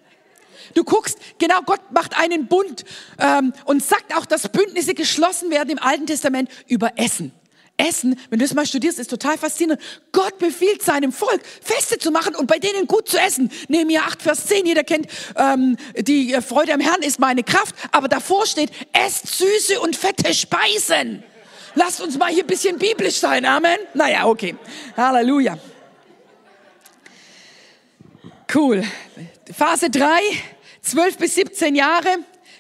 Du 0.73 0.83
guckst, 0.83 1.19
genau, 1.39 1.61
Gott 1.61 1.83
macht 1.93 2.19
einen 2.19 2.47
Bund 2.47 2.87
ähm, 3.19 3.53
und 3.67 3.85
sagt 3.85 4.17
auch, 4.17 4.25
dass 4.25 4.49
Bündnisse 4.49 4.95
geschlossen 4.95 5.51
werden 5.51 5.69
im 5.69 5.79
Alten 5.79 6.07
Testament 6.07 6.49
über 6.67 6.93
Essen. 6.97 7.33
Essen, 7.77 8.19
wenn 8.31 8.39
du 8.39 8.47
es 8.47 8.55
mal 8.55 8.65
studierst, 8.65 8.99
ist 8.99 9.11
total 9.11 9.37
faszinierend. 9.37 9.83
Gott 10.11 10.39
befiehlt 10.39 10.83
seinem 10.83 11.13
Volk, 11.13 11.43
Feste 11.61 11.99
zu 11.99 12.11
machen 12.11 12.35
und 12.35 12.47
bei 12.47 12.59
denen 12.59 12.87
gut 12.87 13.11
zu 13.11 13.19
essen. 13.19 13.51
Nehemiah 13.69 14.05
8, 14.07 14.23
Vers 14.23 14.47
10, 14.47 14.65
jeder 14.65 14.85
kennt, 14.85 15.07
ähm, 15.37 15.77
die 15.99 16.35
Freude 16.41 16.73
am 16.73 16.81
Herrn 16.81 17.03
ist 17.03 17.19
meine 17.19 17.43
Kraft, 17.43 17.75
aber 17.93 18.09
davor 18.09 18.47
steht, 18.47 18.71
esst 18.95 19.27
süße 19.27 19.79
und 19.81 19.97
fette 19.97 20.33
Speisen. 20.33 21.23
Lasst 21.79 22.01
uns 22.01 22.17
mal 22.17 22.33
hier 22.33 22.43
ein 22.43 22.47
bisschen 22.47 22.79
biblisch 22.79 23.17
sein, 23.17 23.45
Amen. 23.45 23.77
Naja, 23.93 24.25
okay. 24.25 24.57
Halleluja. 24.97 25.59
Cool. 28.53 28.83
Phase 29.53 29.91
3, 29.91 30.09
12 30.81 31.19
bis 31.19 31.35
17 31.35 31.75
Jahre, 31.75 32.09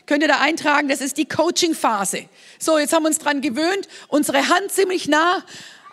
könnt 0.04 0.20
ihr 0.20 0.28
da 0.28 0.40
eintragen, 0.40 0.88
das 0.88 1.00
ist 1.00 1.16
die 1.16 1.26
Coaching-Phase. 1.26 2.26
So, 2.58 2.78
jetzt 2.78 2.92
haben 2.92 3.04
wir 3.04 3.08
uns 3.08 3.18
dran 3.18 3.40
gewöhnt, 3.40 3.88
unsere 4.08 4.50
Hand 4.50 4.70
ziemlich 4.70 5.08
nah 5.08 5.42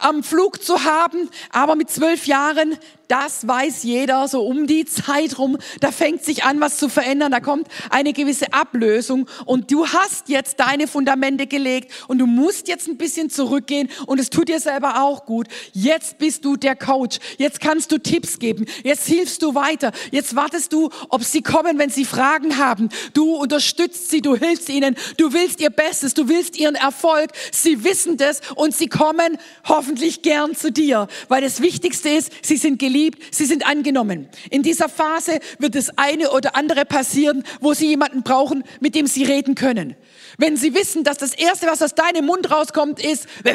am 0.03 0.23
Flug 0.23 0.63
zu 0.63 0.83
haben, 0.83 1.29
aber 1.51 1.75
mit 1.75 1.89
zwölf 1.89 2.25
Jahren 2.25 2.77
das 3.13 3.47
weiß 3.47 3.83
jeder 3.83 4.27
so 4.27 4.43
um 4.43 4.65
die 4.65 4.85
Zeit 4.85 5.37
rum. 5.37 5.59
Da 5.81 5.91
fängt 5.91 6.23
sich 6.23 6.45
an, 6.45 6.59
was 6.61 6.77
zu 6.77 6.89
verändern. 6.89 7.31
Da 7.31 7.41
kommt 7.41 7.67
eine 7.91 8.11
gewisse 8.11 8.53
Ablösung 8.53 9.29
und 9.45 9.71
du 9.71 9.87
hast 9.87 10.29
jetzt 10.29 10.59
deine 10.59 10.87
Fundamente 10.87 11.45
gelegt 11.45 11.91
und 12.07 12.17
du 12.17 12.25
musst 12.25 12.67
jetzt 12.67 12.87
ein 12.87 12.97
bisschen 12.97 13.29
zurückgehen 13.29 13.89
und 14.07 14.19
es 14.19 14.31
tut 14.31 14.49
dir 14.49 14.59
selber 14.59 15.03
auch 15.03 15.25
gut. 15.25 15.47
Jetzt 15.73 16.17
bist 16.17 16.43
du 16.43 16.55
der 16.55 16.75
Coach. 16.75 17.19
Jetzt 17.37 17.59
kannst 17.59 17.91
du 17.91 17.99
Tipps 17.99 18.39
geben. 18.39 18.65
Jetzt 18.83 19.07
hilfst 19.07 19.43
du 19.43 19.53
weiter. 19.53 19.91
Jetzt 20.09 20.35
wartest 20.35 20.73
du, 20.73 20.89
ob 21.09 21.23
sie 21.23 21.43
kommen, 21.43 21.77
wenn 21.77 21.91
sie 21.91 22.05
Fragen 22.05 22.57
haben. 22.57 22.89
Du 23.13 23.35
unterstützt 23.35 24.09
sie, 24.09 24.21
du 24.21 24.35
hilfst 24.35 24.69
ihnen. 24.69 24.95
Du 25.17 25.33
willst 25.33 25.61
ihr 25.61 25.69
Bestes, 25.69 26.15
du 26.15 26.29
willst 26.29 26.57
ihren 26.57 26.73
Erfolg. 26.73 27.29
Sie 27.51 27.83
wissen 27.83 28.17
das 28.17 28.41
und 28.55 28.75
sie 28.75 28.87
kommen 28.87 29.37
hoffentlich 29.65 29.92
gern 30.21 30.55
zu 30.55 30.71
dir, 30.71 31.07
weil 31.27 31.41
das 31.41 31.61
Wichtigste 31.61 32.09
ist, 32.09 32.31
sie 32.41 32.57
sind 32.57 32.79
geliebt 32.79 32.93
geliebt, 32.93 33.23
sie 33.31 33.45
sind 33.45 33.65
angenommen. 33.65 34.29
In 34.49 34.63
dieser 34.63 34.87
Phase 34.89 35.39
wird 35.59 35.75
das 35.75 35.97
eine 35.97 36.31
oder 36.31 36.55
andere 36.55 36.85
passieren, 36.85 37.43
wo 37.59 37.73
sie 37.73 37.87
jemanden 37.87 38.23
brauchen, 38.23 38.63
mit 38.79 38.95
dem 38.95 39.07
sie 39.07 39.23
reden 39.23 39.55
können. 39.55 39.95
Wenn 40.37 40.55
sie 40.57 40.73
wissen, 40.73 41.03
dass 41.03 41.17
das 41.17 41.33
Erste, 41.33 41.67
was 41.67 41.81
aus 41.81 41.95
deinem 41.95 42.25
Mund 42.25 42.49
rauskommt, 42.51 43.03
ist, 43.03 43.27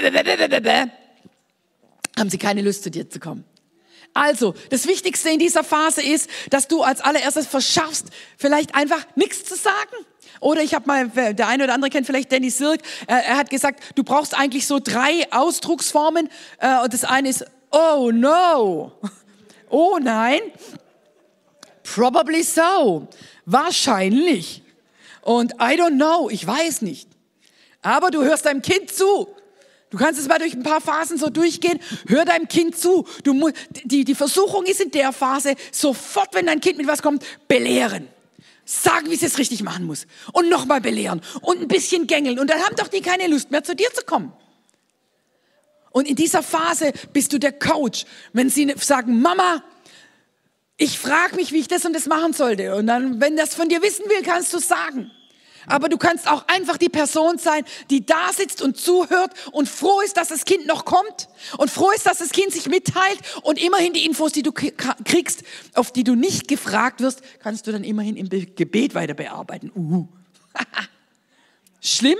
haben 2.19 2.31
sie 2.31 2.39
keine 2.39 2.63
Lust, 2.63 2.83
zu 2.83 2.91
dir 2.91 3.09
zu 3.09 3.21
kommen. 3.21 3.45
Also, 4.15 4.55
das 4.71 4.89
Wichtigste 4.89 5.31
in 5.31 5.39
dieser 5.39 5.63
Phase 5.63 6.03
ist, 6.03 6.29
dass 6.51 6.67
du 6.67 6.83
als 6.83 7.01
allererstes 7.01 7.47
verschaffst, 7.47 8.07
vielleicht 8.37 8.75
einfach 8.75 9.07
nichts 9.15 9.45
zu 9.45 9.55
sagen. 9.55 9.77
Oder 10.41 10.63
ich 10.63 10.75
habe 10.75 10.87
mal, 10.87 11.09
der 11.09 11.49
eine 11.49 11.65
oder 11.65 11.75
andere 11.75 11.91
kennt 11.91 12.07
vielleicht 12.07 12.33
Danny 12.33 12.51
Sirk, 12.51 12.81
er, 13.07 13.37
hat 13.37 13.51
gesagt, 13.51 13.83
du 13.95 14.05
brauchst 14.05 14.37
eigentlich 14.37 14.67
so 14.67 14.79
drei 14.79 15.27
Ausdrucksformen. 15.31 16.29
Äh, 16.59 16.83
und 16.83 16.93
das 16.93 17.05
eine 17.05 17.29
ist, 17.29 17.45
oh 17.71 18.11
no. 18.13 18.93
Oh 19.71 19.99
nein, 20.01 20.41
probably 21.83 22.43
so. 22.43 23.07
Wahrscheinlich. 23.45 24.63
Und 25.23 25.53
I 25.55 25.77
don't 25.79 25.97
know, 25.97 26.31
ich 26.31 26.47
weiß 26.47 26.83
nicht. 26.83 27.09
Aber 27.83 28.11
du 28.11 28.23
hörst 28.23 28.47
deinem 28.47 28.63
Kind 28.63 28.91
zu. 28.91 29.29
Du 29.91 29.97
kannst 29.97 30.21
es 30.21 30.29
mal 30.29 30.39
durch 30.39 30.55
ein 30.55 30.63
paar 30.63 30.81
Phasen 30.81 31.17
so 31.17 31.31
durchgehen. 31.31 31.79
Hör 32.07 32.25
deinem 32.25 32.49
Kind 32.49 32.79
zu. 32.79 33.07
Du 33.25 33.51
die, 33.85 34.05
die 34.05 34.15
Versuchung 34.15 34.65
ist 34.67 34.81
in 34.81 34.91
der 34.91 35.13
Phase, 35.13 35.55
sofort, 35.73 36.35
wenn 36.35 36.47
dein 36.47 36.61
Kind 36.61 36.77
mit 36.79 36.87
was 36.87 37.03
kommt, 37.03 37.25
belehren. 37.47 38.09
Sagen, 38.71 39.09
wie 39.09 39.15
es 39.15 39.23
jetzt 39.23 39.39
richtig 39.39 39.63
machen 39.63 39.87
muss. 39.87 40.07
Und 40.35 40.51
nochmal 40.51 40.83
belehren. 40.83 41.23
Und 41.41 41.63
ein 41.63 41.69
bisschen 41.69 42.07
gängeln. 42.07 42.39
Und 42.39 42.51
dann 42.51 42.61
haben 42.61 42.77
doch 42.77 42.89
die 42.89 43.01
keine 43.01 43.27
Lust 43.27 43.51
mehr, 43.51 43.65
zu 43.65 43.75
dir 43.75 43.91
zu 43.95 44.03
kommen. 44.05 44.31
Und 45.91 46.07
in 46.07 46.17
dieser 46.17 46.43
Phase 46.43 46.93
bist 47.15 47.33
du 47.33 47.39
der 47.39 47.53
Coach. 47.53 48.05
Wenn 48.35 48.51
sie 48.51 48.71
sagen, 48.79 49.23
Mama, 49.23 49.65
ich 50.77 50.99
frage 50.99 51.37
mich, 51.37 51.51
wie 51.53 51.61
ich 51.61 51.69
das 51.69 51.87
und 51.87 51.95
das 51.95 52.05
machen 52.05 52.35
sollte. 52.35 52.75
Und 52.75 52.89
dann, 52.89 53.23
wenn 53.23 53.39
das 53.39 53.55
von 53.55 53.71
dir 53.71 53.81
wissen 53.81 54.05
will, 54.11 54.23
kannst 54.23 54.53
du 54.53 54.59
sagen. 54.59 55.11
Aber 55.69 55.89
du 55.89 55.99
kannst 55.99 56.29
auch 56.29 56.47
einfach 56.49 56.77
die 56.77 56.89
Person 56.89 57.39
sein, 57.39 57.65
die 57.91 58.05
da 58.05 58.33
sitzt 58.33 58.63
und 58.63 58.77
zuhört 58.77 59.33
und 59.53 59.69
froh 59.69 60.01
ist, 60.01 60.17
dass 60.17 60.29
das 60.29 60.45
Kind 60.45 60.67
noch 60.67 60.85
kommt 60.85 61.29
und 61.59 61.71
froh 61.71 61.91
ist, 61.91 62.07
dass 62.07 62.19
das 62.19 62.31
Kind 62.31 62.53
sich 62.53 62.67
mitteilt 62.67 63.19
und 63.43 63.59
immerhin 63.59 63.93
die 63.93 64.05
Infos, 64.05 64.33
die 64.33 64.43
du 64.43 64.53
kriegst, 64.53 65.43
auf 65.75 65.93
die 65.93 66.05
du 66.05 66.15
nicht 66.15 66.49
gefragt 66.49 67.01
wirst, 67.01 67.23
kannst 67.41 67.67
du 67.67 67.73
dann 67.73 67.85
immerhin 67.85 68.17
im 68.17 68.29
Gebet 68.29 68.95
weiter 68.95 69.15
bearbeiten. 69.15 69.71
Uh. 69.75 70.09
Schlimm? 71.81 72.19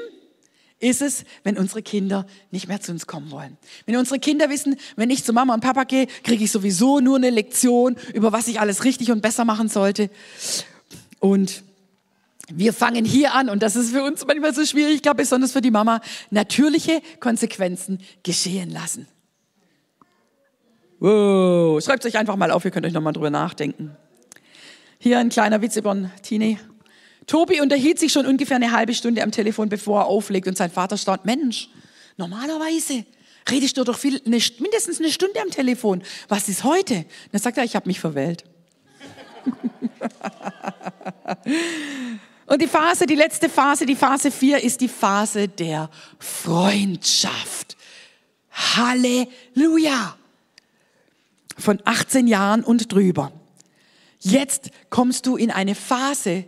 ist 0.81 1.03
es, 1.03 1.25
wenn 1.43 1.59
unsere 1.59 1.83
Kinder 1.83 2.27
nicht 2.51 2.69
mehr 2.69 2.81
zu 2.81 2.93
uns 2.93 3.07
kommen 3.07 3.31
wollen. 3.31 3.57
Wenn 3.87 3.97
unsere 3.97 4.21
Kinder 4.21 4.49
wissen, 4.49 4.77
wenn 4.97 5.11
ich 5.11 5.25
zu 5.25 5.33
Mama 5.33 5.55
und 5.55 5.61
Papa 5.61 5.85
gehe, 5.85 6.07
kriege 6.23 6.45
ich 6.45 6.53
sowieso 6.53 7.01
nur 7.01 7.17
eine 7.17 7.31
Lektion 7.31 7.97
über 8.15 8.33
was 8.33 8.47
ich 8.49 8.61
alles 8.61 8.85
richtig 8.85 9.11
und 9.11 9.21
besser 9.21 9.45
machen 9.45 9.69
sollte. 9.69 10.09
Und 11.19 11.65
wir 12.51 12.73
fangen 12.73 13.05
hier 13.05 13.35
an, 13.35 13.49
und 13.49 13.63
das 13.63 13.77
ist 13.77 13.93
für 13.93 14.03
uns 14.03 14.27
manchmal 14.27 14.55
so 14.55 14.65
schwierig, 14.65 15.03
glaube 15.03 15.19
besonders 15.19 15.53
für 15.53 15.61
die 15.61 15.71
Mama, 15.71 16.01
natürliche 16.31 17.03
Konsequenzen 17.21 17.99
geschehen 18.23 18.71
lassen. 18.71 19.07
Wow, 20.99 21.83
schreibt 21.85 22.05
euch 22.07 22.19
einfach 22.19 22.37
mal 22.37 22.51
auf, 22.51 22.65
ihr 22.65 22.71
könnt 22.71 22.87
euch 22.87 22.93
nochmal 22.93 23.13
drüber 23.13 23.31
nachdenken. 23.31 23.97
Hier 24.99 25.19
ein 25.19 25.29
kleiner 25.29 25.63
Witz 25.63 25.77
über 25.77 25.93
einen 25.93 26.11
Teenie. 26.23 26.59
Tobi 27.27 27.61
unterhielt 27.61 27.99
sich 27.99 28.13
schon 28.13 28.27
ungefähr 28.27 28.57
eine 28.57 28.73
halbe 28.73 28.95
Stunde 28.95 29.23
am 29.23 29.31
Telefon, 29.31 29.69
bevor 29.69 30.01
er 30.01 30.07
auflegt 30.07 30.49
und 30.49 30.57
sein 30.57 30.71
Vater 30.71 30.97
staunt, 30.97 31.25
Mensch, 31.25 31.69
normalerweise 32.17 33.05
redest 33.51 33.77
du 33.77 33.85
doch 33.85 33.99
viel, 33.99 34.21
eine, 34.25 34.39
mindestens 34.59 34.99
eine 34.99 35.11
Stunde 35.11 35.41
am 35.41 35.51
Telefon. 35.51 36.03
Was 36.29 36.49
ist 36.49 36.65
heute? 36.65 37.05
Dann 37.31 37.41
sagt 37.41 37.59
er, 37.59 37.65
ich 37.65 37.77
habe 37.77 37.87
mich 37.87 38.01
verwählt. 38.01 38.45
und 42.49 42.63
die 42.63 42.67
Phase, 42.67 43.05
die 43.05 43.15
letzte 43.15 43.51
Phase, 43.51 43.85
die 43.85 43.95
Phase 43.95 44.31
4 44.31 44.65
ist 44.65 44.81
die 44.81 44.89
Phase 44.89 45.49
der 45.49 45.91
Freundschaft. 46.19 47.77
Halleluja. 48.51 50.17
Von 51.59 51.79
18 51.85 52.27
Jahren 52.27 52.65
und 52.65 52.91
drüber. 52.91 53.33
Jetzt 54.21 54.71
kommst 54.89 55.27
du 55.27 55.37
in 55.37 55.51
eine 55.51 55.75
Phase, 55.75 56.45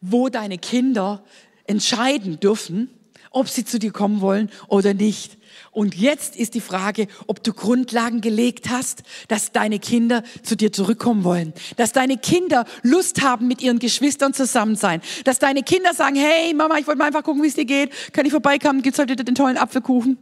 wo 0.00 0.28
deine 0.28 0.58
Kinder 0.58 1.22
entscheiden 1.66 2.40
dürfen, 2.40 2.90
ob 3.30 3.48
sie 3.48 3.64
zu 3.64 3.78
dir 3.78 3.92
kommen 3.92 4.20
wollen 4.20 4.50
oder 4.66 4.92
nicht. 4.92 5.37
Und 5.70 5.94
jetzt 5.94 6.36
ist 6.36 6.54
die 6.54 6.60
Frage, 6.60 7.06
ob 7.26 7.42
du 7.42 7.52
Grundlagen 7.52 8.20
gelegt 8.20 8.70
hast, 8.70 9.02
dass 9.28 9.52
deine 9.52 9.78
Kinder 9.78 10.22
zu 10.42 10.56
dir 10.56 10.72
zurückkommen 10.72 11.24
wollen, 11.24 11.52
dass 11.76 11.92
deine 11.92 12.16
Kinder 12.16 12.64
Lust 12.82 13.22
haben, 13.22 13.48
mit 13.48 13.62
ihren 13.62 13.78
Geschwistern 13.78 14.34
zusammen 14.34 14.76
sein, 14.76 15.00
dass 15.24 15.38
deine 15.38 15.62
Kinder 15.62 15.94
sagen, 15.94 16.16
hey 16.16 16.54
Mama, 16.54 16.78
ich 16.78 16.86
wollte 16.86 16.98
mal 16.98 17.06
einfach 17.06 17.22
gucken, 17.22 17.42
wie 17.42 17.48
es 17.48 17.54
dir 17.54 17.64
geht, 17.64 17.90
kann 18.12 18.26
ich 18.26 18.32
vorbeikommen, 18.32 18.82
gibt's 18.82 18.98
heute 18.98 19.16
den 19.16 19.34
tollen 19.34 19.56
Apfelkuchen? 19.56 20.18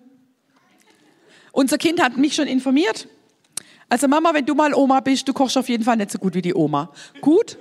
Unser 1.53 1.79
Kind 1.79 2.03
hat 2.03 2.17
mich 2.17 2.35
schon 2.35 2.47
informiert. 2.47 3.09
Also 3.89 4.09
Mama, 4.09 4.35
wenn 4.35 4.45
du 4.45 4.55
mal 4.55 4.75
Oma 4.75 5.01
bist, 5.01 5.29
du 5.29 5.33
kochst 5.33 5.57
auf 5.57 5.69
jeden 5.69 5.85
Fall 5.85 5.97
nicht 5.97 6.11
so 6.11 6.19
gut 6.19 6.35
wie 6.35 6.43
die 6.43 6.55
Oma. 6.55 6.93
Gut? 7.21 7.57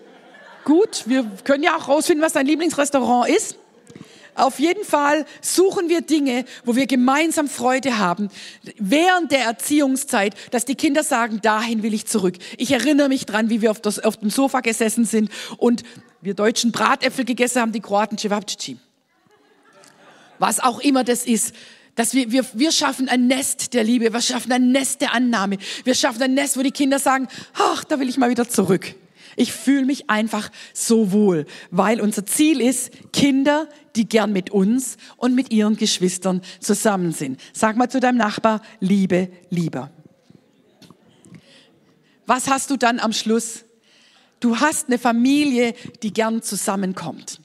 Gut, 0.65 1.03
wir 1.05 1.23
können 1.43 1.63
ja 1.63 1.77
auch 1.77 1.87
rausfinden, 1.87 2.25
was 2.25 2.33
dein 2.33 2.47
Lieblingsrestaurant 2.47 3.29
ist. 3.29 3.57
Auf 4.35 4.59
jeden 4.59 4.83
Fall 4.83 5.25
suchen 5.41 5.87
wir 5.87 6.01
Dinge, 6.01 6.43
wo 6.65 6.75
wir 6.75 6.87
gemeinsam 6.87 7.47
Freude 7.47 7.97
haben, 7.97 8.29
während 8.77 9.31
der 9.31 9.43
Erziehungszeit, 9.43 10.35
dass 10.51 10.65
die 10.65 10.75
Kinder 10.75 11.03
sagen, 11.03 11.39
dahin 11.41 11.83
will 11.83 11.93
ich 11.93 12.05
zurück. 12.05 12.35
Ich 12.57 12.71
erinnere 12.71 13.07
mich 13.07 13.25
dran, 13.25 13.49
wie 13.49 13.61
wir 13.61 13.71
auf, 13.71 13.79
das, 13.79 13.99
auf 13.99 14.17
dem 14.17 14.29
Sofa 14.29 14.59
gesessen 14.59 15.05
sind 15.05 15.31
und 15.57 15.83
wir 16.21 16.33
Deutschen 16.33 16.73
Bratäpfel 16.73 17.23
gegessen 17.23 17.61
haben, 17.61 17.71
die 17.71 17.79
Kroaten 17.79 18.17
Cevapcici. 18.17 18.77
Was 20.37 20.59
auch 20.59 20.79
immer 20.79 21.05
das 21.05 21.25
ist. 21.25 21.55
Dass 21.95 22.13
wir, 22.13 22.29
wir, 22.29 22.45
wir 22.51 22.73
schaffen 22.73 23.07
ein 23.07 23.27
Nest 23.27 23.73
der 23.73 23.85
Liebe, 23.85 24.11
wir 24.11 24.19
schaffen 24.19 24.51
ein 24.51 24.73
Nest 24.73 24.99
der 24.99 25.13
Annahme, 25.13 25.59
wir 25.85 25.95
schaffen 25.95 26.21
ein 26.23 26.33
Nest, 26.33 26.57
wo 26.57 26.61
die 26.61 26.71
Kinder 26.71 26.99
sagen, 26.99 27.29
ach, 27.53 27.85
da 27.85 28.01
will 28.01 28.09
ich 28.09 28.17
mal 28.17 28.29
wieder 28.29 28.49
zurück. 28.49 28.95
Ich 29.35 29.51
fühle 29.51 29.85
mich 29.85 30.09
einfach 30.09 30.49
so 30.73 31.11
wohl, 31.11 31.45
weil 31.71 32.01
unser 32.01 32.25
Ziel 32.25 32.61
ist, 32.61 32.91
Kinder, 33.11 33.67
die 33.95 34.07
gern 34.07 34.31
mit 34.31 34.49
uns 34.49 34.97
und 35.17 35.35
mit 35.35 35.51
ihren 35.51 35.77
Geschwistern 35.77 36.41
zusammen 36.59 37.11
sind. 37.11 37.39
Sag 37.53 37.77
mal 37.77 37.89
zu 37.89 37.99
deinem 37.99 38.17
Nachbar, 38.17 38.61
Liebe, 38.79 39.29
lieber. 39.49 39.91
Was 42.25 42.49
hast 42.49 42.69
du 42.69 42.77
dann 42.77 42.99
am 42.99 43.13
Schluss? 43.13 43.65
Du 44.39 44.59
hast 44.59 44.87
eine 44.87 44.99
Familie, 44.99 45.73
die 46.01 46.13
gern 46.13 46.41
zusammenkommt. 46.41 47.41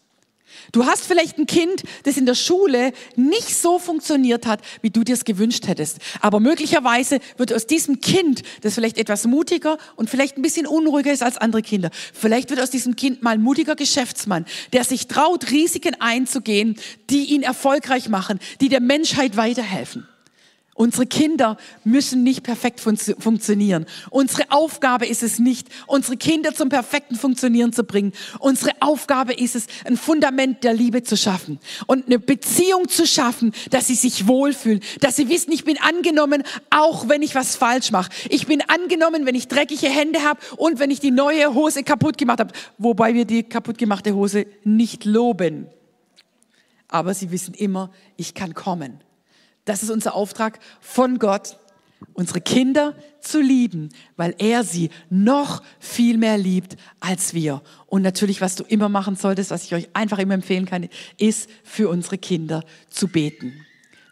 Du 0.73 0.87
hast 0.87 1.05
vielleicht 1.05 1.39
ein 1.39 1.47
Kind, 1.47 1.83
das 2.05 2.17
in 2.17 2.27
der 2.27 2.35
Schule 2.35 2.93
nicht 3.17 3.57
so 3.57 3.79
funktioniert 3.79 4.47
hat, 4.47 4.61
wie 4.83 4.91
du 4.91 5.05
dir 5.05 5.15
es 5.15 5.25
gewünscht 5.25 5.67
hättest. 5.67 5.99
Aber 6.21 6.41
möglicherweise 6.41 7.21
wird 7.37 7.53
aus 7.53 7.67
diesem 7.67 8.01
Kind, 8.01 8.43
das 8.63 8.75
vielleicht 8.75 8.99
etwas 8.99 9.27
mutiger 9.27 9.79
und 9.97 10.11
vielleicht 10.11 10.37
ein 10.37 10.43
bisschen 10.43 10.67
unruhiger 10.67 11.13
ist 11.13 11.23
als 11.23 11.37
andere 11.37 11.63
Kinder, 11.63 11.91
vielleicht 12.13 12.51
wird 12.51 12.61
aus 12.61 12.71
diesem 12.71 12.97
Kind 12.97 13.23
mal 13.23 13.31
ein 13.31 13.43
mutiger 13.43 13.77
Geschäftsmann, 13.77 14.47
der 14.73 14.85
sich 14.85 15.07
traut, 15.07 15.51
Risiken 15.51 15.97
einzugehen, 16.01 16.77
die 17.09 17.25
ihn 17.35 17.43
erfolgreich 17.43 18.09
machen, 18.09 18.39
die 18.61 18.69
der 18.69 18.81
Menschheit 18.81 19.37
weiterhelfen. 19.37 20.07
Unsere 20.81 21.05
Kinder 21.05 21.59
müssen 21.85 22.23
nicht 22.23 22.43
perfekt 22.43 22.81
fun 22.81 22.97
funktionieren. 22.97 23.85
Unsere 24.09 24.51
Aufgabe 24.51 25.05
ist 25.05 25.23
es 25.23 25.39
nicht, 25.39 25.69
unsere 25.87 26.17
Kinder 26.17 26.55
zum 26.55 26.71
perfekten 26.71 27.17
Funktionieren 27.17 27.75
zu 27.75 27.85
bringen. 27.85 28.15
Unsere 28.39 28.71
Aufgabe 28.81 29.35
ist 29.35 29.57
es, 29.57 29.67
ein 29.85 29.99
Fundament 29.99 30.65
der 30.65 30.73
Liebe 30.73 31.03
zu 31.03 31.19
schaffen 31.19 31.59
und 31.87 32.07
eine 32.07 32.19
Beziehung 32.19 32.89
zu 32.89 33.07
schaffen, 33.07 33.53
dass 33.69 33.89
sie 33.89 33.95
sich 33.95 34.27
wohlfühlen, 34.27 34.81
dass 35.01 35.17
sie 35.17 35.29
wissen, 35.29 35.53
ich 35.53 35.65
bin 35.65 35.77
angenommen, 35.79 36.45
auch 36.71 37.11
wenn 37.11 37.21
ich 37.21 37.35
was 37.35 37.57
falsch 37.57 37.91
mache. 37.91 38.11
Ich 38.31 38.47
bin 38.47 38.63
angenommen, 38.63 39.27
wenn 39.27 39.35
ich 39.35 39.49
dreckige 39.49 39.91
Hände 39.91 40.23
habe 40.23 40.41
und 40.57 40.79
wenn 40.79 40.91
ich 40.91 41.01
die 41.01 41.11
neue 41.11 41.53
Hose 41.53 41.83
kaputt 41.83 42.17
gemacht 42.17 42.41
habe, 42.41 42.55
wobei 42.79 43.13
wir 43.13 43.27
die 43.27 43.43
kaputt 43.43 43.77
gemachte 43.77 44.15
Hose 44.15 44.47
nicht 44.65 45.05
loben. 45.05 45.67
Aber 46.89 47.13
sie 47.13 47.31
wissen 47.31 47.53
immer, 47.53 47.91
ich 48.17 48.33
kann 48.33 48.55
kommen. 48.55 49.01
Das 49.65 49.83
ist 49.83 49.91
unser 49.91 50.15
Auftrag 50.15 50.59
von 50.81 51.19
Gott, 51.19 51.57
unsere 52.15 52.41
Kinder 52.41 52.95
zu 53.21 53.41
lieben, 53.41 53.91
weil 54.17 54.35
er 54.39 54.65
sie 54.65 54.91
noch 55.11 55.63
viel 55.79 56.19
mehr 56.19 56.39
liebt 56.39 56.77
als 57.01 57.35
wir. 57.35 57.63
Und 57.87 58.03
natürlich, 58.03 58.41
was 58.41 58.57
du 58.57 58.65
immer 58.65 58.89
machen 58.89 59.17
solltest, 59.17 59.51
was 59.51 59.65
ich 59.65 59.75
euch 59.75 59.89
einfach 59.93 60.19
immer 60.19 60.35
empfehlen 60.35 60.67
kann, 60.67 60.89
ist 61.19 61.49
für 61.63 61.89
unsere 61.89 62.19
Kinder 62.19 62.65
zu 62.89 63.09
beten. 63.09 63.67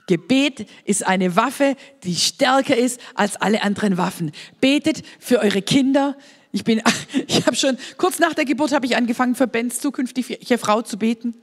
Gebet 0.06 0.66
ist 0.84 1.06
eine 1.06 1.36
Waffe, 1.36 1.76
die 2.02 2.16
stärker 2.16 2.76
ist 2.76 3.00
als 3.14 3.36
alle 3.36 3.62
anderen 3.62 3.98
Waffen. 3.98 4.32
Betet 4.60 5.02
für 5.18 5.38
eure 5.38 5.62
Kinder. 5.62 6.16
Ich 6.50 6.64
bin, 6.64 6.82
ich 7.26 7.46
habe 7.46 7.56
schon 7.56 7.76
kurz 7.98 8.18
nach 8.18 8.34
der 8.34 8.46
Geburt 8.46 8.72
habe 8.72 8.86
ich 8.86 8.96
angefangen 8.96 9.34
für 9.34 9.46
Bens 9.46 9.80
zukünftige 9.80 10.58
Frau 10.58 10.82
zu 10.82 10.98
beten. 10.98 11.34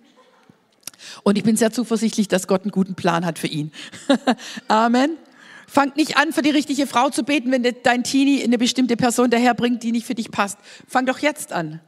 Und 1.24 1.38
ich 1.38 1.44
bin 1.44 1.56
sehr 1.56 1.72
zuversichtlich, 1.72 2.28
dass 2.28 2.48
Gott 2.48 2.64
einen 2.64 2.72
guten 2.72 2.96
Plan 2.96 3.26
hat 3.26 3.40
für 3.40 3.48
ihn. 3.48 3.72
Amen. 4.68 5.18
Fangt 5.68 5.98
nicht 5.98 6.18
an, 6.18 6.32
für 6.32 6.42
die 6.42 6.52
richtige 6.52 6.88
Frau 6.88 7.10
zu 7.10 7.24
beten, 7.24 7.52
wenn 7.52 7.64
dein 7.84 8.04
Teenie 8.04 8.44
eine 8.44 8.58
bestimmte 8.58 8.96
Person 8.96 9.30
daherbringt, 9.30 9.84
die 9.84 9.92
nicht 9.92 10.06
für 10.06 10.16
dich 10.16 10.32
passt. 10.32 10.58
Fang 10.88 11.06
doch 11.06 11.20
jetzt 11.20 11.52
an. 11.52 11.82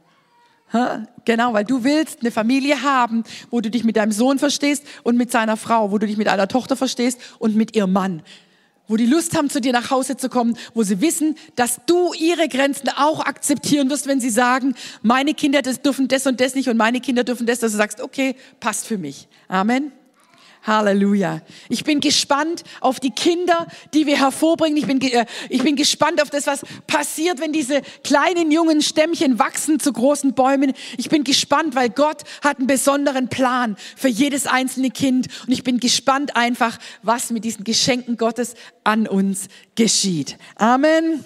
Genau, 1.24 1.54
weil 1.54 1.64
du 1.64 1.82
willst 1.82 2.20
eine 2.20 2.30
Familie 2.30 2.82
haben, 2.82 3.24
wo 3.50 3.62
du 3.62 3.70
dich 3.70 3.84
mit 3.84 3.96
deinem 3.96 4.12
Sohn 4.12 4.38
verstehst 4.38 4.84
und 5.02 5.16
mit 5.16 5.30
seiner 5.30 5.56
Frau, 5.56 5.90
wo 5.90 5.98
du 5.98 6.06
dich 6.06 6.18
mit 6.18 6.28
einer 6.28 6.46
Tochter 6.46 6.76
verstehst 6.76 7.18
und 7.38 7.56
mit 7.56 7.74
ihrem 7.74 7.92
Mann 7.92 8.22
wo 8.88 8.96
die 8.96 9.06
Lust 9.06 9.36
haben, 9.36 9.50
zu 9.50 9.60
dir 9.60 9.72
nach 9.72 9.90
Hause 9.90 10.16
zu 10.16 10.28
kommen, 10.28 10.56
wo 10.74 10.82
sie 10.82 11.00
wissen, 11.00 11.36
dass 11.54 11.80
du 11.86 12.12
ihre 12.14 12.48
Grenzen 12.48 12.88
auch 12.88 13.20
akzeptieren 13.20 13.90
wirst, 13.90 14.06
wenn 14.06 14.20
sie 14.20 14.30
sagen, 14.30 14.74
meine 15.02 15.34
Kinder 15.34 15.62
das 15.62 15.82
dürfen 15.82 16.08
das 16.08 16.26
und 16.26 16.40
das 16.40 16.54
nicht 16.54 16.68
und 16.68 16.76
meine 16.76 17.00
Kinder 17.00 17.24
dürfen 17.24 17.46
das, 17.46 17.60
dass 17.60 17.72
du 17.72 17.78
sagst, 17.78 18.00
okay, 18.00 18.34
passt 18.60 18.86
für 18.86 18.98
mich. 18.98 19.28
Amen. 19.46 19.92
Halleluja. 20.68 21.40
Ich 21.68 21.82
bin 21.82 22.00
gespannt 22.00 22.62
auf 22.80 23.00
die 23.00 23.10
Kinder, 23.10 23.66
die 23.94 24.06
wir 24.06 24.18
hervorbringen. 24.18 24.76
Ich 24.76 24.86
bin, 24.86 25.00
äh, 25.00 25.26
ich 25.48 25.62
bin 25.62 25.74
gespannt 25.74 26.22
auf 26.22 26.30
das, 26.30 26.46
was 26.46 26.62
passiert, 26.86 27.40
wenn 27.40 27.52
diese 27.52 27.82
kleinen 28.04 28.52
jungen 28.52 28.82
Stämmchen 28.82 29.38
wachsen 29.38 29.80
zu 29.80 29.92
großen 29.92 30.34
Bäumen. 30.34 30.72
Ich 30.96 31.08
bin 31.08 31.24
gespannt, 31.24 31.74
weil 31.74 31.90
Gott 31.90 32.22
hat 32.42 32.58
einen 32.58 32.66
besonderen 32.66 33.28
Plan 33.28 33.76
für 33.96 34.08
jedes 34.08 34.46
einzelne 34.46 34.90
Kind. 34.90 35.26
Und 35.46 35.52
ich 35.52 35.64
bin 35.64 35.80
gespannt 35.80 36.36
einfach, 36.36 36.78
was 37.02 37.30
mit 37.30 37.44
diesen 37.44 37.64
Geschenken 37.64 38.16
Gottes 38.16 38.54
an 38.84 39.08
uns 39.08 39.48
geschieht. 39.74 40.36
Amen. 40.56 41.24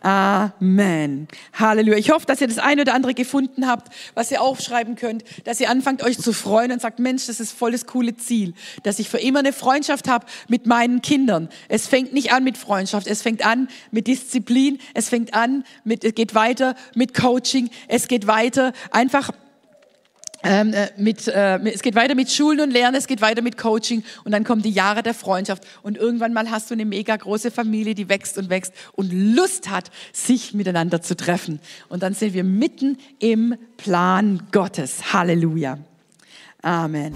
Amen. 0.00 1.28
Halleluja. 1.52 1.96
Ich 1.96 2.10
hoffe, 2.10 2.26
dass 2.26 2.40
ihr 2.40 2.48
das 2.48 2.58
eine 2.58 2.82
oder 2.82 2.94
andere 2.94 3.14
gefunden 3.14 3.68
habt, 3.68 3.92
was 4.14 4.30
ihr 4.30 4.42
aufschreiben 4.42 4.96
könnt, 4.96 5.24
dass 5.44 5.60
ihr 5.60 5.70
anfangt 5.70 6.02
euch 6.02 6.18
zu 6.18 6.32
freuen 6.32 6.72
und 6.72 6.80
sagt, 6.80 6.98
Mensch, 6.98 7.26
das 7.26 7.40
ist 7.40 7.52
voll 7.52 7.72
das 7.72 7.86
coole 7.86 8.16
Ziel, 8.16 8.54
dass 8.82 8.98
ich 8.98 9.08
für 9.08 9.18
immer 9.18 9.38
eine 9.38 9.52
Freundschaft 9.52 10.08
habe 10.08 10.26
mit 10.48 10.66
meinen 10.66 11.02
Kindern. 11.02 11.48
Es 11.68 11.86
fängt 11.86 12.12
nicht 12.12 12.32
an 12.32 12.44
mit 12.44 12.58
Freundschaft, 12.58 13.06
es 13.06 13.22
fängt 13.22 13.44
an 13.46 13.68
mit 13.90 14.06
Disziplin, 14.06 14.78
es 14.94 15.08
fängt 15.08 15.34
an 15.34 15.64
mit, 15.84 16.04
es 16.04 16.14
geht 16.14 16.34
weiter 16.34 16.74
mit 16.94 17.14
Coaching, 17.14 17.70
es 17.88 18.08
geht 18.08 18.26
weiter 18.26 18.72
einfach 18.90 19.30
ähm, 20.42 20.72
äh, 20.72 20.88
mit, 20.96 21.28
äh, 21.28 21.58
es 21.70 21.82
geht 21.82 21.94
weiter 21.94 22.14
mit 22.14 22.30
Schulen 22.30 22.60
und 22.60 22.70
Lernen, 22.70 22.96
es 22.96 23.06
geht 23.06 23.20
weiter 23.20 23.42
mit 23.42 23.56
Coaching 23.56 24.04
und 24.24 24.32
dann 24.32 24.44
kommen 24.44 24.62
die 24.62 24.70
Jahre 24.70 25.02
der 25.02 25.14
Freundschaft 25.14 25.64
und 25.82 25.96
irgendwann 25.96 26.32
mal 26.32 26.50
hast 26.50 26.70
du 26.70 26.74
eine 26.74 26.84
mega 26.84 27.16
große 27.16 27.50
Familie, 27.50 27.94
die 27.94 28.08
wächst 28.08 28.38
und 28.38 28.50
wächst 28.50 28.72
und 28.92 29.12
Lust 29.12 29.70
hat, 29.70 29.90
sich 30.12 30.54
miteinander 30.54 31.02
zu 31.02 31.16
treffen. 31.16 31.60
Und 31.88 32.02
dann 32.02 32.14
sind 32.14 32.34
wir 32.34 32.44
mitten 32.44 32.98
im 33.18 33.56
Plan 33.76 34.42
Gottes. 34.52 35.12
Halleluja. 35.12 35.78
Amen. 36.62 37.14